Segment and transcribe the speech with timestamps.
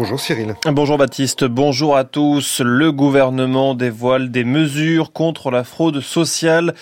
[0.00, 0.54] Bonjour Cyril.
[0.64, 2.62] Bonjour Baptiste, bonjour à tous.
[2.62, 6.74] Le gouvernement dévoile des mesures contre la fraude sociale.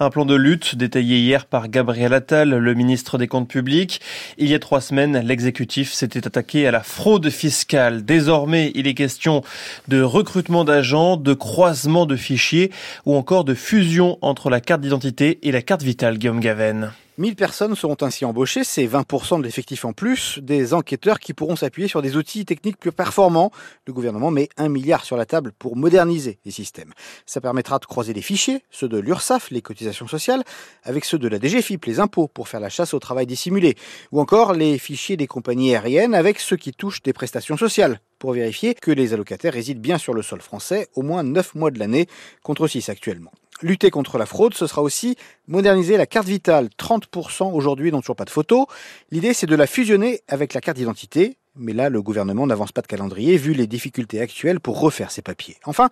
[0.00, 4.00] Un plan de lutte détaillé hier par Gabriel Attal, le ministre des Comptes publics.
[4.38, 8.04] Il y a trois semaines, l'exécutif s'était attaqué à la fraude fiscale.
[8.04, 9.42] Désormais, il est question
[9.86, 12.72] de recrutement d'agents, de croisement de fichiers
[13.06, 16.90] ou encore de fusion entre la carte d'identité et la carte vitale, Guillaume Gaven.
[17.16, 21.54] 1000 personnes seront ainsi embauchées, c'est 20% de l'effectif en plus, des enquêteurs qui pourront
[21.54, 23.52] s'appuyer sur des outils techniques plus performants.
[23.86, 26.92] Le gouvernement met un milliard sur la table pour moderniser les systèmes.
[27.24, 30.42] Ça permettra de croiser les fichiers, ceux de l'URSSAF, les cotisations sociales,
[30.82, 33.76] avec ceux de la DGFIP, les impôts, pour faire la chasse au travail dissimulé,
[34.10, 38.32] ou encore les fichiers des compagnies aériennes avec ceux qui touchent des prestations sociales, pour
[38.32, 41.78] vérifier que les allocataires résident bien sur le sol français au moins 9 mois de
[41.78, 42.08] l'année,
[42.42, 43.30] contre 6 actuellement.
[43.62, 46.68] Lutter contre la fraude, ce sera aussi moderniser la carte vitale.
[46.78, 48.66] 30% aujourd'hui n'ont toujours pas de photo.
[49.10, 51.36] L'idée, c'est de la fusionner avec la carte d'identité.
[51.56, 55.22] Mais là, le gouvernement n'avance pas de calendrier vu les difficultés actuelles pour refaire ces
[55.22, 55.56] papiers.
[55.66, 55.88] Enfin,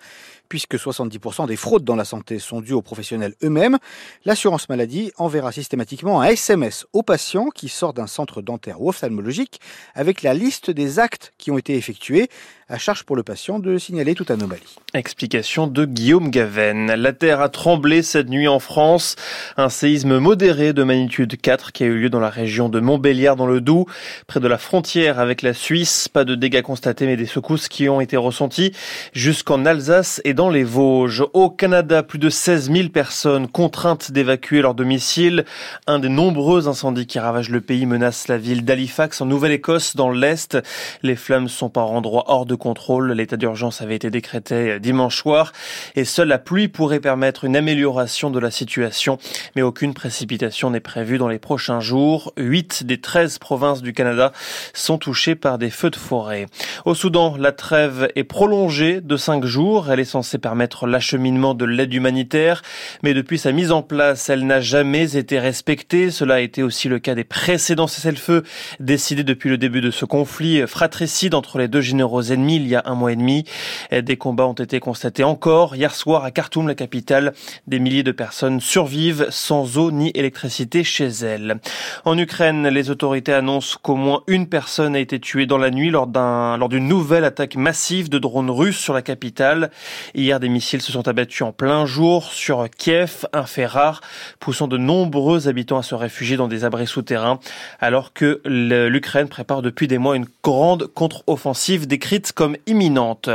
[0.49, 3.79] puisque 70% des fraudes dans la santé sont dues aux professionnels eux-mêmes,
[4.25, 9.61] l'assurance maladie enverra systématiquement un SMS aux patients qui sortent d'un centre dentaire ou ophtalmologique
[9.95, 12.29] avec la liste des actes qui ont été effectués,
[12.73, 14.63] à charge pour le patient de signaler toute anomalie.
[14.95, 16.87] Explication de Guillaume Gaven.
[16.95, 19.17] La terre a tremblé cette nuit en France.
[19.59, 23.37] Un séisme modéré de magnitude 4 qui a eu lieu dans la région de Montbéliard
[23.37, 23.85] dans le Doubs,
[24.27, 26.09] près de la frontière avec la Suisse.
[26.09, 28.73] Pas de dégâts constatés mais des secousses qui ont été ressenties
[29.13, 31.25] jusqu'en Alsace et dans les Vosges.
[31.35, 35.45] Au Canada, plus de 16 000 personnes contraintes d'évacuer leur domicile.
[35.87, 40.11] Un des nombreux incendies qui ravagent le pays menace la ville d'Halifax en Nouvelle-Écosse dans
[40.11, 40.57] l'Est.
[41.03, 43.13] Les flammes sont par endroits hors de contrôle.
[43.13, 45.53] L'état d'urgence avait été décrété dimanche soir
[45.97, 49.19] et seule la pluie pourrait permettre une amélioration de la situation.
[49.57, 52.33] Mais aucune précipitation n'est prévue dans les prochains jours.
[52.37, 54.33] 8 des 13 provinces du Canada
[54.75, 56.47] sont touchées par des feux de forêt.
[56.85, 59.91] Au Soudan, la trêve est prolongée de 5 jours.
[59.91, 62.63] Elle est censée permettre l'acheminement de l'aide humanitaire.
[63.03, 66.13] Mais depuis sa mise en place, elle n'a jamais été respectée.
[66.13, 68.45] Cela a été aussi le cas des précédents cessez-le-feu
[68.79, 72.75] décidés depuis le début de ce conflit fratricide entre les deux généraux ennemis il y
[72.75, 73.45] a un mois et demi.
[73.91, 77.33] Des combats ont été constatés encore hier soir à Khartoum, la capitale.
[77.67, 81.61] Des milliers de personnes survivent sans eau ni électricité chez elles.
[82.05, 85.91] En Ukraine, les autorités annoncent qu'au moins une personne a été tuée dans la nuit
[85.91, 89.71] lors lors d'une nouvelle attaque massive de drones russes sur la capitale.
[90.15, 94.01] Hier, des missiles se sont abattus en plein jour sur Kiev, un fait rare,
[94.41, 97.39] poussant de nombreux habitants à se réfugier dans des abris souterrains,
[97.81, 103.31] alors que l'Ukraine prépare depuis des mois une grande contre-offensive décrite comme imminente.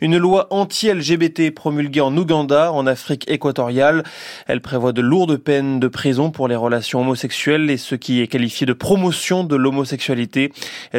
[0.00, 4.02] Une loi anti-LGBT promulguée en Ouganda, en Afrique équatoriale.
[4.46, 8.26] Elle prévoit de lourdes peines de prison pour les relations homosexuelles et ce qui est
[8.26, 10.52] qualifié de promotion de l'homosexualité.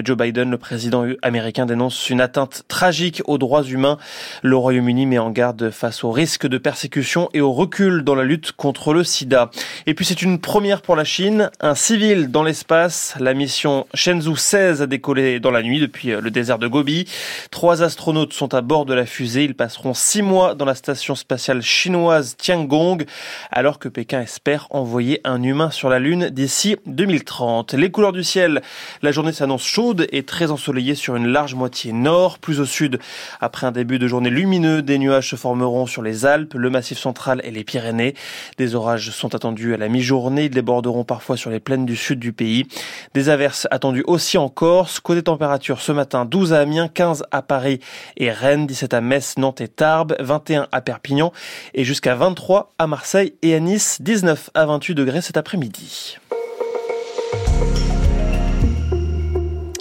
[0.04, 3.98] Joe Biden, le président américain, dénonce une atteinte tragique aux droits humains.
[4.44, 8.24] Le Royaume-Uni met en garde face au risque de persécution et au recul dans la
[8.24, 9.52] lutte contre le sida.
[9.86, 13.16] Et puis c'est une première pour la Chine, un civil dans l'espace.
[13.20, 17.06] La mission Shenzhou 16 a décollé dans la nuit depuis le désert de Gobi.
[17.52, 19.44] Trois astronautes sont à bord de la fusée.
[19.44, 23.06] Ils passeront six mois dans la station spatiale chinoise Tiangong,
[23.52, 27.74] alors que Pékin espère envoyer un humain sur la Lune d'ici 2030.
[27.74, 28.62] Les couleurs du ciel,
[29.02, 32.40] la journée s'annonce chaude et très ensoleillée sur une large moitié nord.
[32.40, 33.00] Plus au sud,
[33.42, 36.98] après un début de journée lumineux, des nuages se formeront sur les Alpes, le Massif
[36.98, 38.16] central et les Pyrénées.
[38.58, 40.46] Des orages sont attendus à la mi-journée.
[40.46, 42.68] Ils déborderont parfois sur les plaines du sud du pays.
[43.14, 45.00] Des averses attendues aussi en Corse.
[45.00, 47.80] Côté température, ce matin, 12 à Amiens, 15 à Paris
[48.18, 51.32] et Rennes, 17 à Metz, Nantes et Tarbes, 21 à Perpignan
[51.74, 56.18] et jusqu'à 23 à Marseille et à Nice, 19 à 28 degrés cet après-midi.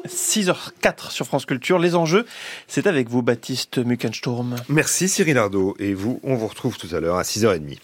[0.08, 1.78] 6h04 sur France Culture.
[1.78, 2.26] Les enjeux,
[2.66, 4.56] c'est avec vous, Baptiste Muckensturm.
[4.68, 5.74] Merci Cyril Ardo.
[5.78, 7.78] Et vous, on vous retrouve tout à l'heure à 6h30.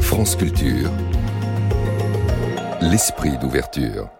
[0.00, 0.90] France Culture.
[2.80, 4.10] L'esprit d'ouverture.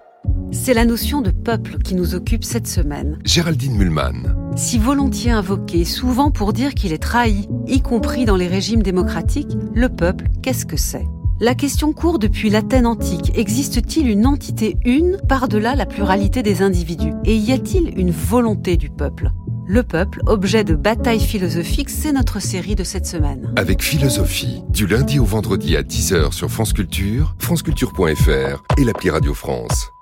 [0.52, 3.18] C'est la notion de peuple qui nous occupe cette semaine.
[3.24, 4.52] Géraldine Mulman.
[4.56, 9.56] Si volontiers invoqué, souvent pour dire qu'il est trahi, y compris dans les régimes démocratiques,
[9.74, 11.06] le peuple, qu'est-ce que c'est?
[11.40, 13.36] La question court depuis l'Athènes antique.
[13.36, 17.12] Existe-t-il une entité une par-delà la pluralité des individus?
[17.24, 19.32] Et y a-t-il une volonté du peuple?
[19.66, 23.52] Le peuple, objet de bataille philosophique, c'est notre série de cette semaine.
[23.56, 29.34] Avec philosophie, du lundi au vendredi à 10h sur France Culture, franceculture.fr et l'appli Radio
[29.34, 29.93] France.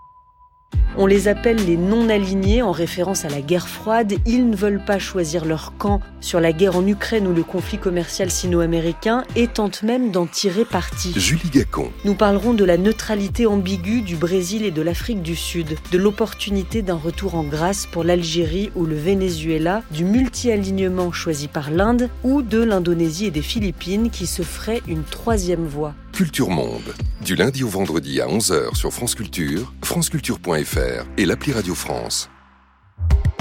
[0.98, 4.12] On les appelle les non-alignés en référence à la guerre froide.
[4.26, 7.78] Ils ne veulent pas choisir leur camp sur la guerre en Ukraine ou le conflit
[7.78, 11.14] commercial sino-américain et tentent même d'en tirer parti.
[11.16, 11.90] Julie Gacon.
[12.04, 16.82] Nous parlerons de la neutralité ambiguë du Brésil et de l'Afrique du Sud, de l'opportunité
[16.82, 22.42] d'un retour en grâce pour l'Algérie ou le Venezuela, du multi-alignement choisi par l'Inde ou
[22.42, 25.94] de l'Indonésie et des Philippines qui se ferait une troisième voie.
[26.12, 26.94] Culture Monde.
[27.22, 32.28] Du lundi au vendredi à 11h sur France Culture, franceculture.fr et l'appli Radio France.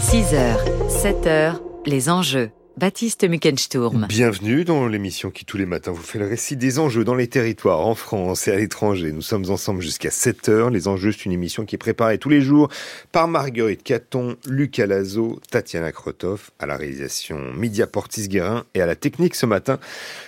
[0.00, 0.56] 6h,
[0.88, 2.50] 7h, les enjeux.
[2.78, 4.04] Baptiste Muckensturm.
[4.06, 7.26] Bienvenue dans l'émission qui tous les matins vous fait le récit des enjeux dans les
[7.26, 9.12] territoires, en France et à l'étranger.
[9.12, 10.68] Nous sommes ensemble jusqu'à 7 heures.
[10.68, 12.68] Les enjeux, c'est une émission qui est préparée tous les jours
[13.12, 18.94] par Marguerite Caton, Lucas Lazo, Tatiana Krotov, à la réalisation Media Portis-Guérin et à la
[18.94, 19.78] technique ce matin,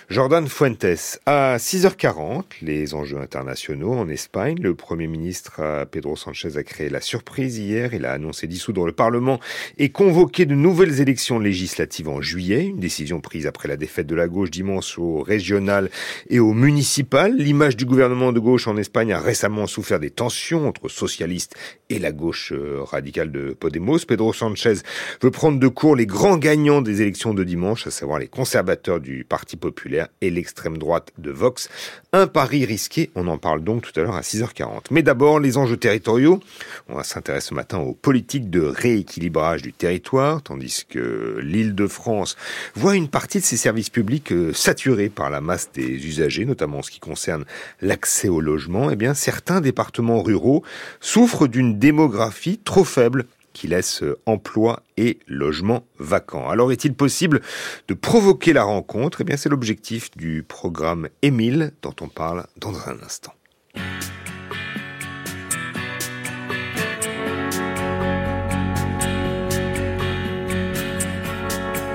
[0.09, 1.19] Jordan Fuentes.
[1.27, 4.57] À 6h40, les enjeux internationaux en Espagne.
[4.59, 7.93] Le Premier ministre Pedro Sanchez a créé la surprise hier.
[7.93, 9.39] Il a annoncé dissoudre le Parlement
[9.77, 14.15] et convoquer de nouvelles élections législatives en juillet une décision prise après la défaite de
[14.15, 15.89] la gauche dimanche au régional
[16.29, 17.35] et au municipal.
[17.35, 21.55] L'image du gouvernement de gauche en Espagne a récemment souffert des tensions entre socialistes
[21.89, 23.99] et la gauche euh, radicale de Podemos.
[24.07, 24.75] Pedro Sanchez
[25.21, 28.99] veut prendre de court les grands gagnants des élections de dimanche, à savoir les conservateurs
[28.99, 31.67] du Parti populaire et l'extrême droite de Vox.
[32.13, 34.85] Un pari risqué, on en parle donc tout à l'heure à 6h40.
[34.91, 36.39] Mais d'abord, les enjeux territoriaux.
[36.87, 41.87] On va s'intéresser ce matin aux politiques de rééquilibrage du territoire, tandis que l'île de
[41.87, 42.35] France
[42.75, 46.79] voit une partie de ses services publics euh, saturés par la masse des usagers, notamment
[46.79, 47.45] en ce qui concerne
[47.81, 50.63] l'accès au logement, eh bien, certains départements ruraux
[50.99, 56.49] souffrent d'une démographie trop faible qui laisse euh, emploi et logement vacants.
[56.49, 57.41] Alors est-il possible
[57.87, 59.21] de provoquer la rencontre?
[59.21, 63.33] Eh bien c'est l'objectif du programme Émile dont on parle dans un instant.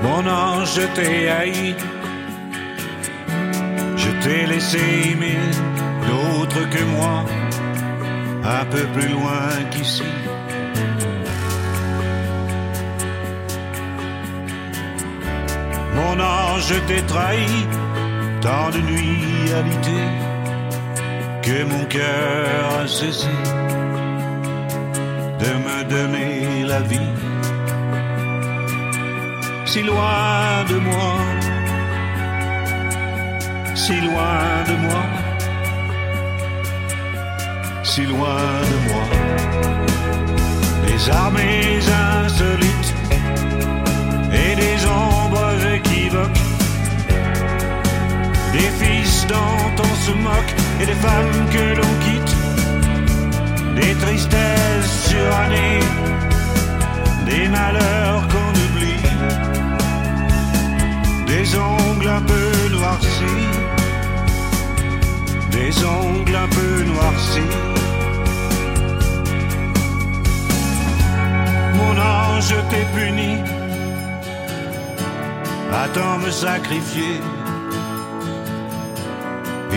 [0.02, 1.74] Mon ange, je t'ai haï.
[3.96, 5.38] Je t'ai laissé aimer
[6.06, 7.24] d'autres que moi,
[8.44, 10.10] un peu plus loin qu'ici.
[15.96, 17.66] Mon ange, t'ai trahi,
[18.40, 20.12] tant de nuits habitées,
[21.42, 23.28] que mon cœur a cessé
[25.42, 27.14] de me donner la vie
[29.74, 31.14] si loin de moi,
[33.74, 35.04] si loin de moi,
[37.94, 39.06] si loin de moi.
[40.86, 41.78] Des armées
[42.18, 42.92] insolites
[44.32, 46.42] et des ombres équivoques,
[48.52, 52.34] des fils dont on se moque et des femmes que l'on quitte,
[53.76, 55.84] des tristesses surannées,
[57.26, 58.54] des malheurs qu'on
[61.26, 63.42] des ongles un peu noircis,
[65.50, 67.73] des ongles un peu noircis.
[71.84, 73.36] Mon ange, t'es puni,
[75.70, 77.20] attends me sacrifier,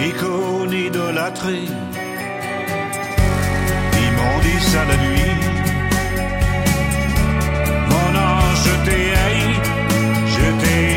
[0.07, 1.67] icône idolâtrée,
[4.05, 5.35] immondice à la nuit.
[7.91, 9.43] Mon ange, t'es haï,
[10.35, 10.87] je t'ai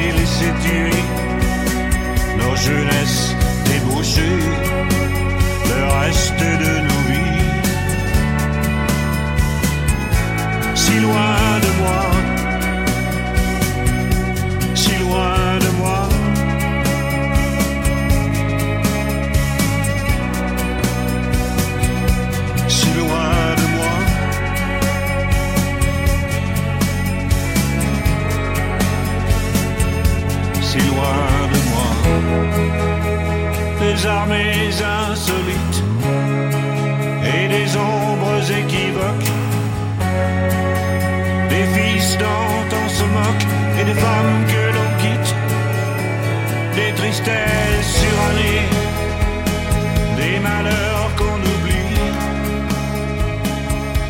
[2.39, 3.35] nos jeunesses
[3.65, 4.43] débouchées,
[5.71, 6.89] le reste de nos
[10.90, 12.02] Si loin de moi,
[14.75, 16.00] si loin de moi.
[22.68, 23.94] Si loin de moi.
[30.68, 31.90] si loin de moi.
[33.80, 34.70] Des armées
[35.09, 35.82] insolites
[37.32, 39.29] et des ombres équivoques.
[47.11, 48.69] Des tristesses surannées,
[50.17, 51.99] des malheurs qu'on oublie.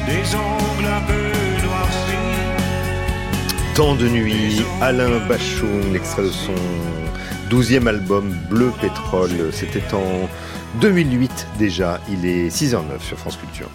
[0.07, 1.31] Des ongles un peu
[3.75, 6.53] Temps de nuit, Alain Bachung, l'extrait de son
[7.49, 9.51] douzième album Bleu Pétrole.
[9.51, 10.29] C'était en
[10.83, 12.01] 2008 déjà.
[12.11, 13.71] Il est 6h09 sur France Culture.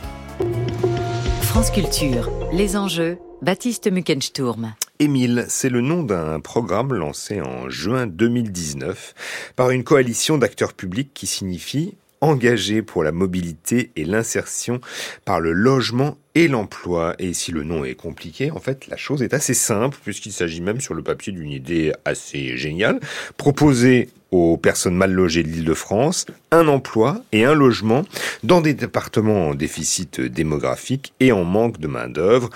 [1.41, 4.73] France Culture, les enjeux, Baptiste Muckensturm.
[4.99, 9.13] Émile, c'est le nom d'un programme lancé en juin 2019
[9.55, 14.79] par une coalition d'acteurs publics qui signifie engagé pour la mobilité et l'insertion
[15.25, 17.13] par le logement et l'emploi.
[17.19, 20.61] Et si le nom est compliqué, en fait, la chose est assez simple, puisqu'il s'agit
[20.61, 22.99] même sur le papier d'une idée assez géniale.
[23.37, 26.25] Proposer aux personnes mal logées de l'Île-de-France
[26.55, 28.03] un emploi et un logement
[28.43, 32.49] dans des départements en déficit démographique et en manque de main-d'œuvre.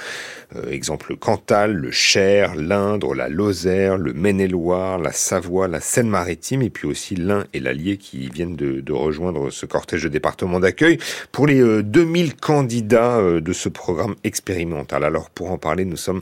[0.55, 6.69] Euh, exemple Cantal, le Cher, l'Indre, la Lozère, le Maine-et-Loire, la Savoie, la Seine-Maritime et
[6.69, 10.97] puis aussi l'Ain et l'Allier qui viennent de, de, rejoindre ce cortège de départements d'accueil
[11.31, 15.03] pour les euh, 2000 candidats euh, de ce programme expérimental.
[15.03, 16.21] Alors pour en parler, nous sommes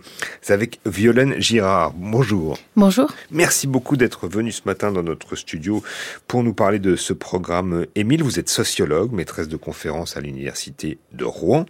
[0.50, 1.94] avec Violaine Girard.
[1.96, 2.58] Bonjour.
[2.76, 3.12] Bonjour.
[3.32, 5.47] Merci beaucoup d'être venu ce matin dans notre studio
[6.28, 7.86] pour nous parler de ce programme.
[7.96, 11.66] Émile, vous êtes sociologue, maîtresse de conférences à l'université de Rouen.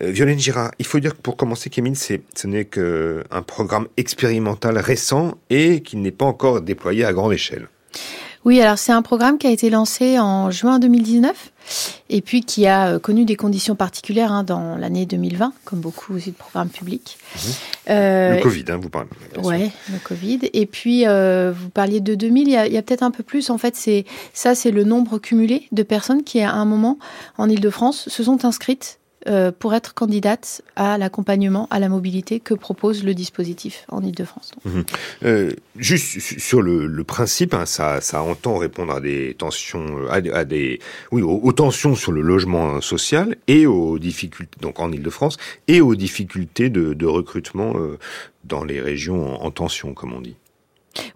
[0.00, 4.78] Euh, Violaine Girard, il faut dire que pour commencer, qu'Émile, ce n'est qu'un programme expérimental
[4.78, 7.68] récent et qui n'est pas encore déployé à grande échelle.
[8.44, 11.52] Oui, alors c'est un programme qui a été lancé en juin 2019
[12.08, 16.30] et puis qui a connu des conditions particulières hein, dans l'année 2020, comme beaucoup aussi
[16.30, 17.18] de programmes publics.
[17.34, 17.38] Mmh.
[17.90, 19.08] Euh, le Covid, hein, vous parlez.
[19.42, 20.40] Oui, le Covid.
[20.54, 23.50] Et puis, euh, vous parliez de 2000, il y a, a peut-être un peu plus.
[23.50, 26.98] En fait, c'est ça, c'est le nombre cumulé de personnes qui, à un moment,
[27.36, 32.54] en Ile-de-France, se sont inscrites euh, pour être candidate à l'accompagnement, à la mobilité que
[32.54, 34.52] propose le dispositif en Ile-de-France.
[34.64, 34.80] Mmh.
[35.24, 40.16] Euh, juste sur le, le principe, hein, ça, ça entend répondre à des tensions, à,
[40.16, 40.80] à des,
[41.12, 45.36] oui, aux, aux, tensions sur le logement social et aux difficultés, donc en Ile-de-France,
[45.68, 47.98] et aux difficultés de, de recrutement euh,
[48.44, 50.36] dans les régions en, en tension, comme on dit.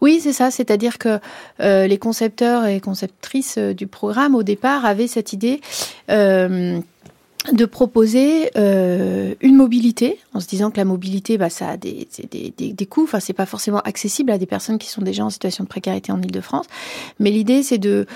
[0.01, 0.51] Oui, c'est ça.
[0.51, 1.19] C'est-à-dire que
[1.61, 5.61] euh, les concepteurs et conceptrices du programme, au départ, avaient cette idée
[6.11, 6.79] euh,
[7.53, 12.09] de proposer euh, une mobilité, en se disant que la mobilité, bah, ça a des,
[12.31, 13.05] des, des, des coûts.
[13.05, 16.11] Enfin, c'est pas forcément accessible à des personnes qui sont déjà en situation de précarité
[16.11, 16.67] en Ile-de-France.
[17.19, 18.07] Mais l'idée, c'est de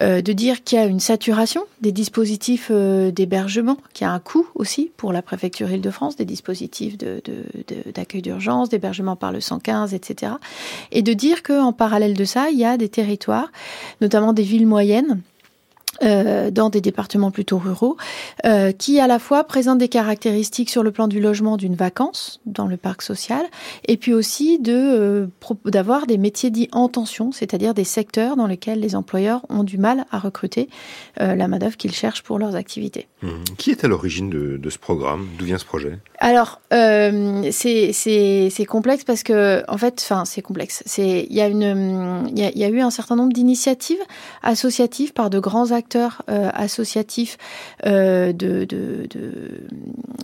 [0.00, 4.20] euh, de dire qu'il y a une saturation des dispositifs euh, d'hébergement, qui a un
[4.20, 7.20] coût aussi pour la préfecture Île-de-France, des dispositifs de,
[7.94, 10.32] d'accueil de, d'urgence, d'hébergement par le 115, etc.
[10.92, 13.50] Et de dire qu'en parallèle de ça, il y a des territoires,
[14.00, 15.20] notamment des villes moyennes,
[16.04, 17.96] euh, dans des départements plutôt ruraux,
[18.46, 22.40] euh, qui à la fois présentent des caractéristiques sur le plan du logement d'une vacance
[22.46, 23.44] dans le parc social,
[23.88, 25.26] et puis aussi de euh,
[25.64, 29.76] d'avoir des métiers dits en tension, c'est-à-dire des secteurs dans lesquels les employeurs ont du
[29.76, 30.68] mal à recruter
[31.16, 33.08] la main d'œuvre qu'ils cherchent pour leurs activités.
[33.22, 33.28] Mmh.
[33.56, 35.26] Qui est à l'origine de, de, ce programme?
[35.36, 35.98] D'où vient ce projet?
[36.20, 40.82] Alors c'est complexe parce que en fait, enfin c'est complexe.
[40.86, 43.98] C'est il y a une il y a, y a eu un certain nombre d'initiatives
[44.42, 47.38] associatives par de grands acteurs euh, associatifs
[47.86, 49.66] euh, de, de, de,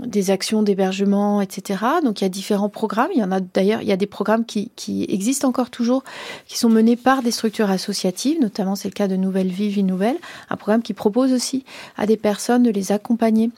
[0.06, 1.84] des actions d'hébergement, etc.
[2.02, 3.10] Donc il y a différents programmes.
[3.14, 6.04] Il y en a d'ailleurs, il y a des programmes qui, qui, existent encore toujours,
[6.46, 9.84] qui sont menés par des structures associatives, notamment c'est le cas de Nouvelle Vie, Vie
[9.84, 10.16] Nouvelle,
[10.50, 11.64] un programme qui propose aussi
[11.96, 13.50] à des personnes de les accompagner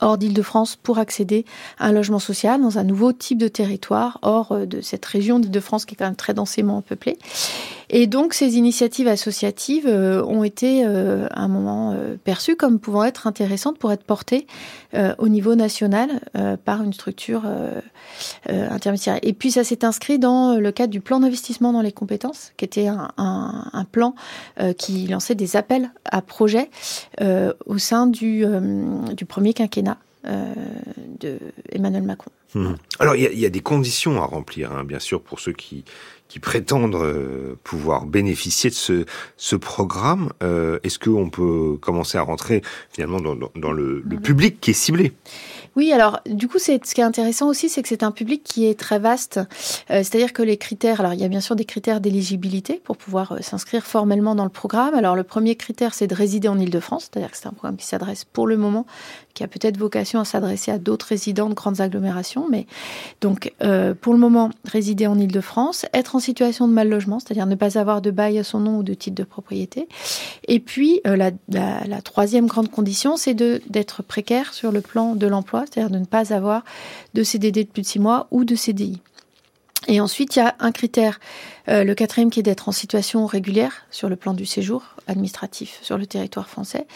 [0.00, 1.44] hors d'Île-de-France pour accéder
[1.78, 5.84] à un logement social dans un nouveau type de territoire hors de cette région d'Île-de-France
[5.84, 7.18] qui est quand même très densément peuplée.
[7.90, 12.80] Et donc ces initiatives associatives euh, ont été euh, à un moment euh, perçues comme
[12.80, 14.46] pouvant être intéressantes pour être portées
[14.94, 17.80] euh, au niveau national euh, par une structure euh,
[18.48, 19.18] intermédiaire.
[19.22, 22.64] Et puis ça s'est inscrit dans le cadre du plan d'investissement dans les compétences, qui
[22.64, 24.14] était un, un, un plan
[24.78, 26.70] qui lançait des appels à projets
[27.66, 28.44] au sein du,
[29.14, 31.38] du premier quinquennat de
[31.70, 32.30] Emmanuel Macron.
[32.54, 32.74] Mmh.
[32.98, 35.84] Alors il y, y, a des conditions à remplir, hein, bien sûr, pour ceux qui
[36.28, 39.04] qui prétendent euh, pouvoir bénéficier de ce,
[39.36, 40.32] ce programme.
[40.42, 44.70] Euh, Est-ce qu'on peut commencer à rentrer finalement dans, dans, dans le, le, public qui
[44.70, 45.12] est ciblé?
[45.76, 48.66] Oui, alors du coup, ce qui est intéressant aussi, c'est que c'est un public qui
[48.66, 49.38] est très vaste.
[49.90, 52.96] Euh, C'est-à-dire que les critères, alors il y a bien sûr des critères d'éligibilité pour
[52.96, 54.94] pouvoir euh, s'inscrire formellement dans le programme.
[54.94, 57.86] Alors le premier critère, c'est de résider en Île-de-France, c'est-à-dire que c'est un programme qui
[57.86, 58.86] s'adresse pour le moment,
[59.34, 62.66] qui a peut-être vocation à s'adresser à d'autres résidents de grandes agglomérations, mais
[63.20, 67.46] donc euh, pour le moment résider en Île-de-France, être en situation de mal logement, c'est-à-dire
[67.46, 69.88] ne pas avoir de bail à son nom ou de titre de propriété.
[70.46, 75.64] Et puis euh, la, troisième grande condition, c'est d'être précaire sur le plan de l'emploi
[75.66, 76.64] c'est-à-dire de ne pas avoir
[77.14, 79.00] de CDD de plus de six mois ou de CDI.
[79.88, 81.20] Et ensuite, il y a un critère,
[81.68, 85.78] euh, le quatrième qui est d'être en situation régulière sur le plan du séjour administratif
[85.82, 86.86] sur le territoire français.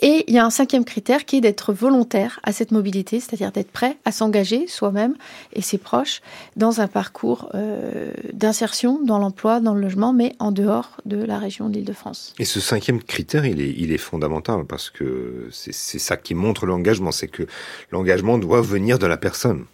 [0.00, 3.52] Et il y a un cinquième critère qui est d'être volontaire à cette mobilité, c'est-à-dire
[3.52, 5.14] d'être prêt à s'engager soi-même
[5.52, 6.20] et ses proches
[6.56, 11.38] dans un parcours euh, d'insertion dans l'emploi, dans le logement, mais en dehors de la
[11.38, 12.34] région de l'Île-de-France.
[12.38, 16.66] Et ce cinquième critère, il est, il est fondamental parce que c'est ça qui montre
[16.66, 17.46] l'engagement, c'est que
[17.92, 19.64] l'engagement doit venir de la personne.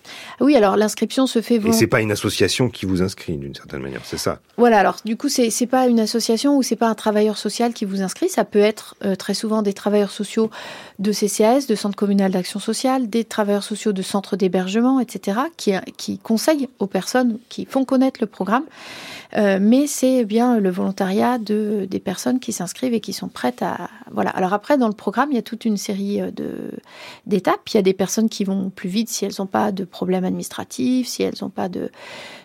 [0.41, 1.57] Oui, alors l'inscription se fait...
[1.57, 4.41] Et c'est pas une association qui vous inscrit d'une certaine manière, c'est ça?
[4.57, 7.73] Voilà, alors du coup, c'est c'est pas une association ou c'est pas un travailleur social
[7.73, 8.29] qui vous inscrit.
[8.29, 10.51] Ça peut être euh, très souvent des travailleurs sociaux
[10.99, 16.19] de CCAS, de centres communal d'action sociale, des travailleurs sociaux de centres d'hébergement, etc., qui
[16.19, 18.65] conseillent aux personnes qui font connaître le programme.
[19.37, 23.63] Euh, mais c'est bien le volontariat de, des personnes qui s'inscrivent et qui sont prêtes
[23.63, 23.91] à...
[24.11, 24.31] Voilà.
[24.31, 26.73] Alors après, dans le programme, il y a toute une série euh, de,
[27.27, 27.69] d'étapes.
[27.69, 30.25] Il y a des personnes qui vont plus vite si elles n'ont pas de problèmes
[30.25, 31.91] administratifs, si elles n'ont pas de,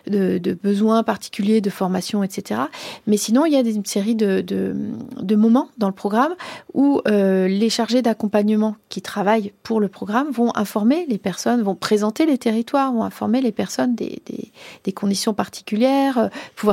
[0.08, 2.60] de, besoins particuliers de formation, etc.
[3.06, 6.34] Mais sinon, il y a une série de, de, moments dans le programme
[6.72, 11.74] où euh, les chargés d'accompagnement qui travaillent pour le programme vont informer les personnes, vont
[11.74, 14.50] présenter les territoires, vont informer les personnes des, des,
[14.84, 16.28] des conditions particulières, euh,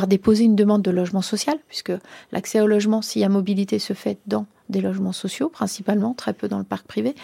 [0.08, 1.94] déposer une demande de logement social, puisque
[2.32, 6.34] l'accès au logement, s'il y a mobilité, se fait dans des logements sociaux principalement, très
[6.34, 7.16] peu dans le parc privé.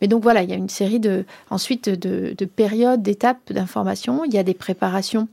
[0.00, 4.24] Mais donc voilà, il y a une série de ensuite de, de périodes, d'étapes d'information.
[4.24, 5.28] Il y a des préparations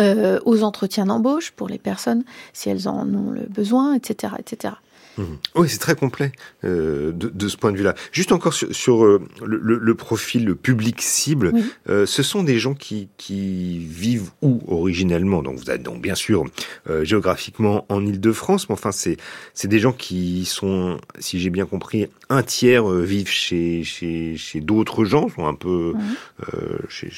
[0.00, 4.74] euh, aux entretiens d'embauche pour les personnes si elles en ont le besoin, etc., etc.
[5.16, 5.22] Mmh.
[5.54, 6.32] Oui, c'est très complet
[6.64, 7.94] euh, de, de, ce point de vue-là.
[8.12, 11.64] Juste encore sur, sur euh, le, le, profil le public cible, oui.
[11.88, 15.42] euh, ce sont des gens qui, qui vivent où originellement?
[15.42, 16.44] Donc vous êtes donc bien sûr
[16.90, 19.16] euh, géographiquement en Île-de-France, mais enfin c'est
[19.52, 24.36] c'est des gens qui sont, si j'ai bien compris, un tiers euh, vivent chez chez,
[24.36, 26.02] chez d'autres gens, sont un peu oui.
[26.54, 27.10] Euh, chez,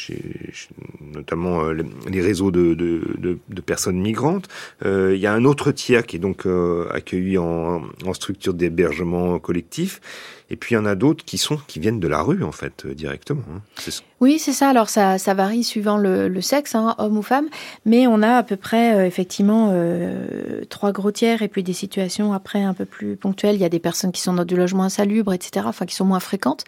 [1.00, 4.48] notamment les réseaux de, de, de, de personnes migrantes.
[4.84, 6.46] Il y a un autre tiers qui est donc
[6.90, 10.00] accueilli en en structure d'hébergement collectif.
[10.48, 12.52] Et puis il y en a d'autres qui sont qui viennent de la rue en
[12.52, 13.42] fait directement.
[13.52, 13.60] Hein.
[14.20, 14.68] Oui, c'est ça.
[14.68, 17.48] Alors ça, ça varie suivant le, le sexe, hein, homme ou femme,
[17.84, 21.72] mais on a à peu près euh, effectivement euh, trois gros tiers et puis des
[21.72, 23.56] situations après un peu plus ponctuelles.
[23.56, 25.66] Il y a des personnes qui sont dans du logement insalubre, etc.
[25.68, 26.64] Enfin, qui sont moins fréquentes.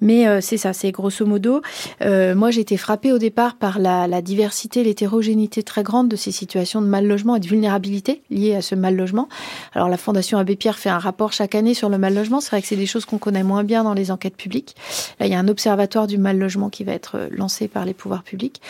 [0.00, 1.62] Mais euh, c'est ça, c'est grosso modo.
[2.02, 6.16] Euh, moi, j'ai été frappée au départ par la, la diversité, l'hétérogénéité très grande de
[6.16, 9.28] ces situations de mal logement et de vulnérabilité liées à ce mal logement.
[9.74, 12.40] Alors la Fondation Abbé Pierre fait un rapport chaque année sur le mal logement.
[12.40, 14.76] C'est vrai que c'est des choses qu'on connaît moins bien dans les enquêtes publiques.
[15.18, 17.94] Là, il y a un observatoire du mal logement qui va être lancé par les
[17.94, 18.60] pouvoirs publics,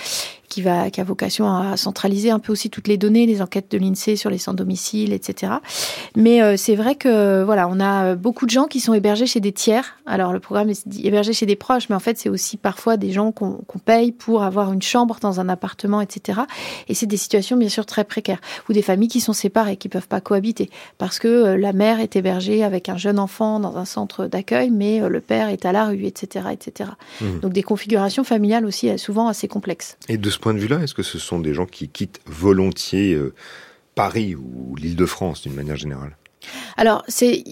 [0.52, 3.70] qui, va, qui a vocation à centraliser un peu aussi toutes les données, les enquêtes
[3.70, 5.54] de l'INSEE sur les sans-domicile, etc.
[6.14, 9.40] Mais euh, c'est vrai que voilà, on a beaucoup de gens qui sont hébergés chez
[9.40, 9.96] des tiers.
[10.04, 13.12] Alors le programme est hébergé chez des proches, mais en fait c'est aussi parfois des
[13.12, 16.40] gens qu'on qu paye pour avoir une chambre dans un appartement, etc.
[16.88, 19.88] Et c'est des situations bien sûr très précaires, ou des familles qui sont séparées, qui
[19.88, 23.78] peuvent pas cohabiter, parce que euh, la mère est hébergée avec un jeune enfant dans
[23.78, 26.90] un centre d'accueil, mais euh, le père est à la rue, etc., etc.
[27.22, 27.38] Mmh.
[27.40, 29.96] Donc des configurations familiales aussi souvent assez complexes.
[30.10, 33.14] Et de ce point de vue-là, est-ce que ce sont des gens qui quittent volontiers
[33.14, 33.32] euh,
[33.94, 36.16] Paris ou l'Île-de-France d'une manière générale?
[36.76, 37.44] Alors, c'est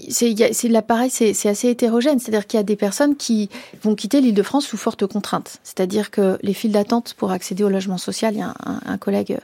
[0.65, 2.19] là pareil, c'est assez hétérogène.
[2.19, 3.49] C'est-à-dire qu'il y a des personnes qui
[3.83, 5.59] vont quitter l'île de France sous forte contrainte.
[5.63, 9.39] C'est-à-dire que les files d'attente pour accéder au logement social, il y a un, collègue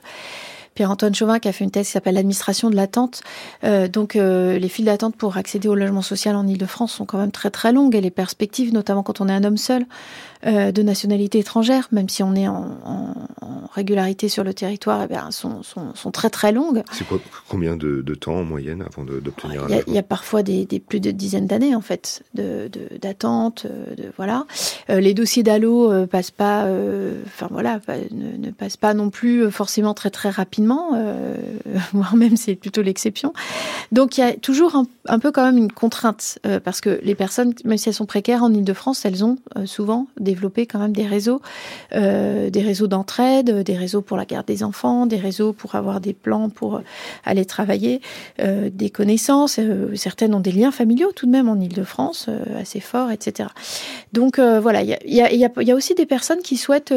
[0.75, 3.21] Pierre-Antoine Chauvin qui a fait une thèse qui s'appelle l'administration de l'attente.
[3.63, 7.17] Euh, donc euh, les files d'attente pour accéder au logement social en Ile-de-France sont quand
[7.17, 9.85] même très très longues et les perspectives, notamment quand on est un homme seul,
[10.45, 15.01] euh, de nationalité étrangère, même si on est en, en, en régularité sur le territoire,
[15.03, 16.83] eh bien, sont, sont, sont, très très longues.
[16.91, 20.43] C'est quoi combien de, de, temps en moyenne avant d'obtenir un Il y a parfois
[20.43, 24.45] des, des plus de dizaines d'années en fait d'attente, de, de, voilà.
[24.89, 27.79] Euh, les dossiers d'allo euh, passent pas, euh, enfin voilà,
[28.11, 31.35] ne, ne passent pas non plus forcément très très rapidement euh,
[31.93, 33.33] voire même c'est plutôt l'exception.
[33.91, 36.99] Donc il y a toujours un, un, peu quand même une contrainte, euh, parce que
[37.03, 40.79] les personnes, même si elles sont précaires en Ile-de-France, elles ont euh, souvent développé quand
[40.79, 41.41] même des réseaux,
[41.93, 46.01] euh, des réseaux d'entraide, des réseaux pour la garde des enfants, des réseaux pour avoir
[46.01, 46.81] des plans pour
[47.25, 48.01] aller travailler,
[48.41, 49.57] euh, des connaissances.
[49.57, 53.49] Euh, certaines ont des liens familiaux tout de même en Ile-de-France assez forts, etc.
[54.13, 56.93] Donc voilà, il y a, aussi des personnes qui souhaitent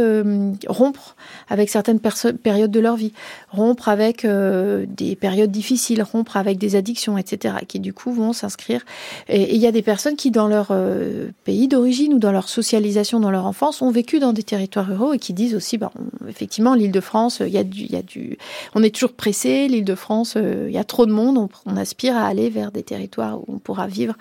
[0.66, 1.16] rompre
[1.48, 3.12] avec certaines périodes de leur vie
[3.50, 8.32] rompre avec euh, des périodes difficiles, rompre avec des addictions, etc., qui du coup vont
[8.32, 8.84] s'inscrire.
[9.28, 12.48] Et il y a des personnes qui, dans leur euh, pays d'origine ou dans leur
[12.48, 15.92] socialisation, dans leur enfance, ont vécu dans des territoires ruraux et qui disent aussi, bah,
[16.28, 18.38] effectivement, l'Île-de-France, il y a du, il y a du,
[18.74, 19.66] on est toujours pressé.
[19.68, 21.38] L'Île-de-France, euh, il y a trop de monde.
[21.38, 24.14] On, on, aspire à aller vers des territoires où on pourra vivre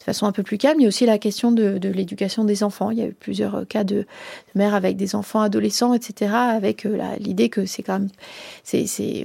[0.00, 0.80] de façon un peu plus calme.
[0.80, 2.90] Il y a aussi la question de, l'éducation des enfants.
[2.90, 4.06] Il y a eu plusieurs cas de,
[4.54, 6.86] mères avec des enfants adolescents, etc., avec
[7.18, 8.08] l'idée que c'est quand même,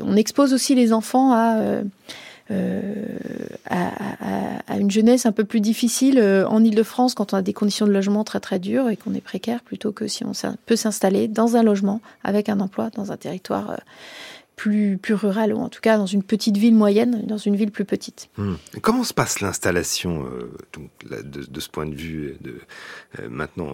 [0.03, 1.83] on expose aussi les enfants à, euh,
[2.51, 3.05] euh,
[3.67, 7.87] à, une jeunesse un peu plus difficile euh, en Ile-de-France quand on a des conditions
[7.87, 10.33] de logement très très dures et qu'on est précaire, plutôt que si on
[10.67, 13.77] peut s'installer dans un logement avec un emploi dans un territoire
[14.55, 17.85] plus, plus ou en tout cas dans une petite ville moyenne, dans une ville plus
[17.85, 18.29] petite.
[18.37, 18.55] Hmm.
[18.81, 20.25] Comment se passe l'installation
[21.09, 22.55] de, de, ce point de vue de,
[23.29, 23.73] maintenant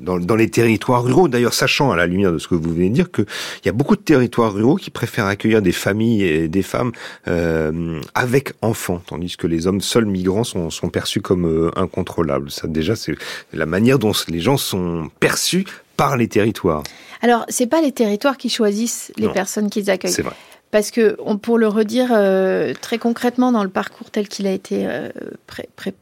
[0.00, 1.28] dans, dans, les territoires ruraux?
[1.28, 3.26] D'ailleurs, sachant à la lumière de ce que vous venez de dire qu'il
[3.64, 6.92] y a beaucoup de territoires ruraux qui préfèrent accueillir des familles et des femmes
[8.14, 12.50] avec enfants, tandis que les hommes seuls migrants sont, sont perçus comme incontrôlables.
[12.50, 13.14] Ça déjà, c'est
[13.52, 15.64] la manière dont les gens sont perçus
[15.96, 16.82] par les territoires.
[17.22, 20.12] Alors, c'est pas les territoires qui choisissent les personnes qu'ils accueillent.
[20.12, 20.34] C'est vrai.
[20.74, 24.50] Parce que, on, pour le redire euh, très concrètement dans le parcours tel qu'il a
[24.50, 25.08] été euh,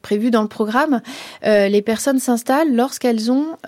[0.01, 1.03] prévu dans le programme,
[1.45, 3.59] euh, les personnes s'installent lorsqu'elles ont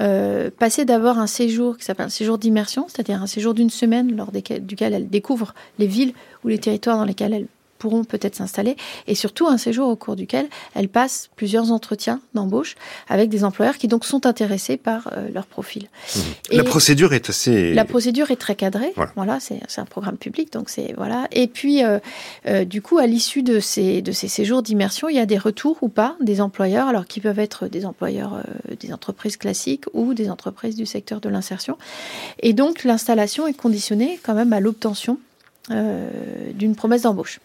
[0.58, 4.32] passé d'abord un séjour qui s'appelle un séjour d'immersion, c'est-à-dire un séjour d'une semaine lors
[4.32, 7.48] duquel elles découvrent les villes ou les territoires dans lesquels elles
[7.84, 12.76] pourront peut-être s'installer, et surtout un séjour au cours duquel elles passent plusieurs entretiens d'embauche
[13.10, 15.82] avec des employeurs qui donc sont intéressés par euh, leur profil.
[15.84, 16.20] Mmh.
[16.52, 17.74] la procédure est assez...
[17.74, 20.94] La procédure est très cadrée, voilà, c'est un programme public, donc c'est...
[20.96, 21.28] Voilà.
[21.30, 21.98] Et puis, euh,
[22.46, 25.36] euh, du coup, à l'issue de ces, de ces séjours d'immersion, il y a des
[25.36, 28.42] retours ou pas des employeurs, alors qui peuvent être des employeurs
[28.80, 31.76] des entreprises classiques ou des entreprises du secteur de l'insertion.
[32.40, 35.18] Et donc, l'installation est conditionnée quand même à l'obtention
[35.70, 36.10] euh,
[36.52, 37.40] d'une promesse d'embauche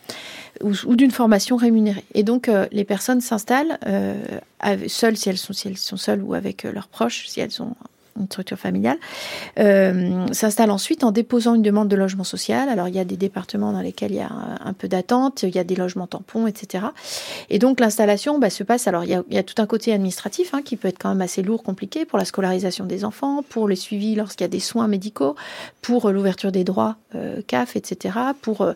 [0.62, 2.04] ou, d'une formation rémunérée.
[2.14, 4.16] Et donc, euh, les personnes s'installent euh,
[4.88, 7.76] seules, si elles, sont, si elles sont seules ou avec leurs proches, si elles ont
[8.20, 8.98] une structure familiale,
[9.60, 12.70] euh, s'installe ensuite en déposant une demande de logement social.
[12.70, 14.30] Alors il y a des départements dans lesquels il y a
[14.64, 16.86] un, peu d'attente, il y a des logements tampons, etc.
[17.50, 18.88] Et donc l'installation bah, se passe.
[18.88, 21.42] Alors il y, a, tout un côté administratif hein, qui peut être quand même assez
[21.42, 24.88] lourd, compliqué pour la scolarisation des enfants, pour le suivi lorsqu'il y a des soins
[24.88, 25.36] médicaux,
[25.82, 28.16] pour euh, l'ouverture des droits euh, CAF, etc.
[28.42, 28.68] Pour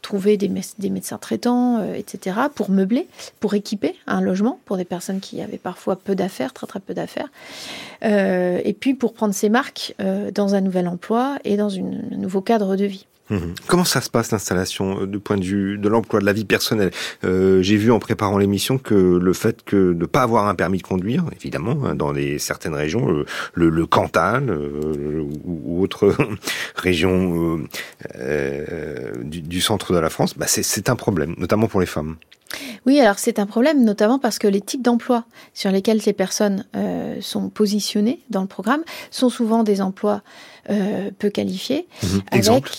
[0.00, 2.36] trouver des, des, médecins traitants, etc.
[2.54, 3.08] Pour meubler,
[3.40, 6.94] pour équiper un logement pour des personnes qui avaient parfois peu d'affaires, très très peu
[6.94, 7.28] d'affaires.
[8.02, 12.40] et puis pour prendre ses marques euh, dans un nouvel emploi et dans un nouveau
[12.40, 13.06] cadre de vie.
[13.32, 13.54] Mhm.
[13.66, 16.44] Comment ça se passe l'installation euh, du point de vue de l'emploi, de la vie
[16.44, 16.90] personnelle?
[17.24, 20.54] Euh, J'ai vu en préparant l'émission que le fait que de ne pas avoir un
[20.54, 24.50] permis de conduire, évidemment, hein, dans les, certaines régions, le, le, Cantal
[25.44, 26.14] ou, autres
[26.76, 27.58] régions
[29.24, 32.16] du, du, centre de la France, bah c'est un problème, notamment pour les femmes.
[32.86, 36.64] Oui, alors c'est un problème, notamment parce que les types d'emplois sur lesquels ces personnes
[36.76, 40.22] euh, sont positionnées dans le programme sont souvent des emplois
[40.70, 41.86] euh, peu qualifiés.
[42.02, 42.06] Mmh.
[42.32, 42.70] Exemple?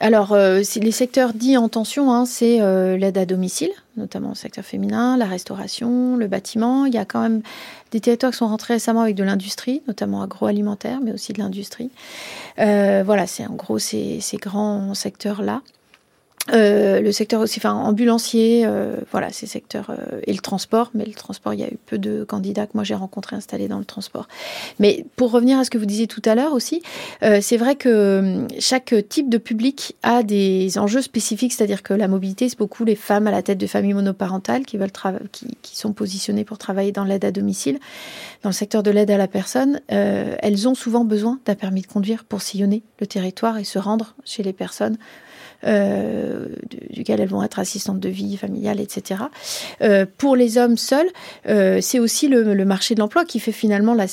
[0.00, 2.58] Alors, euh, les secteurs dits en tension, hein, c'est
[2.96, 6.86] l'aide à domicile, notamment le secteur féminin, la restauration, le bâtiment.
[6.86, 7.42] Il y a quand même
[7.90, 11.90] des territoires qui sont rentrés récemment avec de l'industrie, notamment agroalimentaire, mais aussi de l'industrie.
[12.56, 15.62] voilà, c'est en gros ces grands secteurs-là.
[16.52, 20.90] Euh, le secteur aussi, enfin ambulancier, euh, voilà, ces secteurs euh, et le transport.
[20.94, 23.68] Mais le transport, il y a eu peu de candidats que moi j'ai rencontrés installés
[23.68, 24.28] dans le transport.
[24.78, 26.82] Mais pour revenir à ce que vous disiez tout à l'heure aussi,
[27.40, 32.48] c'est vrai que chaque type de public a des enjeux spécifiques, c'est-à-dire que la mobilité,
[32.48, 34.92] c'est beaucoup les femmes à la tête de familles monoparentales qui veulent
[35.32, 37.78] qui, qui sont positionnées pour travailler dans l'aide à domicile,
[38.42, 39.80] dans le secteur de l'aide à la personne.
[39.88, 44.14] elles ont souvent besoin d'un permis de conduire pour sillonner le territoire et se rendre
[44.24, 44.98] chez les personnes
[45.64, 46.46] euh,
[46.90, 49.22] duquel elles vont être assistantes de vie familiale, etc.
[49.82, 51.08] Euh, pour les hommes seuls,
[51.48, 54.06] euh, c'est aussi le, marché de l'emploi qui fait finalement la,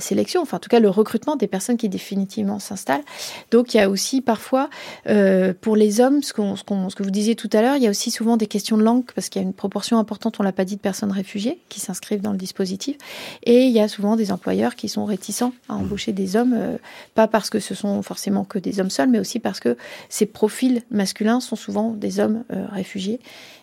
[0.00, 3.04] sélection, enfin en tout cas le recrutement des personnes qui définitivement s'installent.
[3.50, 4.68] Donc il y a aussi parfois
[5.60, 8.10] pour les hommes, ce, ce, que vous disiez tout à l'heure, il y a aussi
[8.10, 10.64] souvent des questions de langue parce qu'il y a une proportion importante, on l'a pas
[10.64, 12.96] dit, de personnes réfugiées qui s'inscrivent dans le dispositif.
[13.44, 16.78] Et il y a souvent des employeurs qui sont réticents à embaucher des hommes,
[17.14, 19.76] pas parce que ce sont forcément que des hommes seuls, mais aussi parce que
[20.08, 23.20] ces profils masculins sont souvent des hommes euh, réfugiés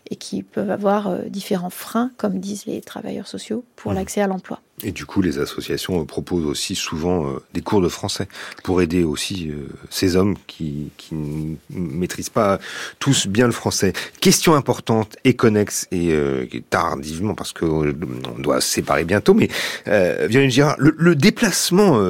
[0.10, 3.96] et qui peuvent avoir euh, différents freins, comme disent les travailleurs sociaux, pour mmh.
[3.96, 4.60] l'accès à l'emploi.
[4.84, 8.28] Et du coup, les associations proposent aussi souvent euh, des cours de français
[8.64, 12.60] pour aider aussi euh, ces hommes qui, qui ne maîtrisent pas
[13.00, 13.94] tous bien le français.
[14.20, 19.50] Question importante et connexe et euh, tardivement parce que on doit se séparer bientôt, mais
[19.88, 22.02] euh, Girard, le, le déplacement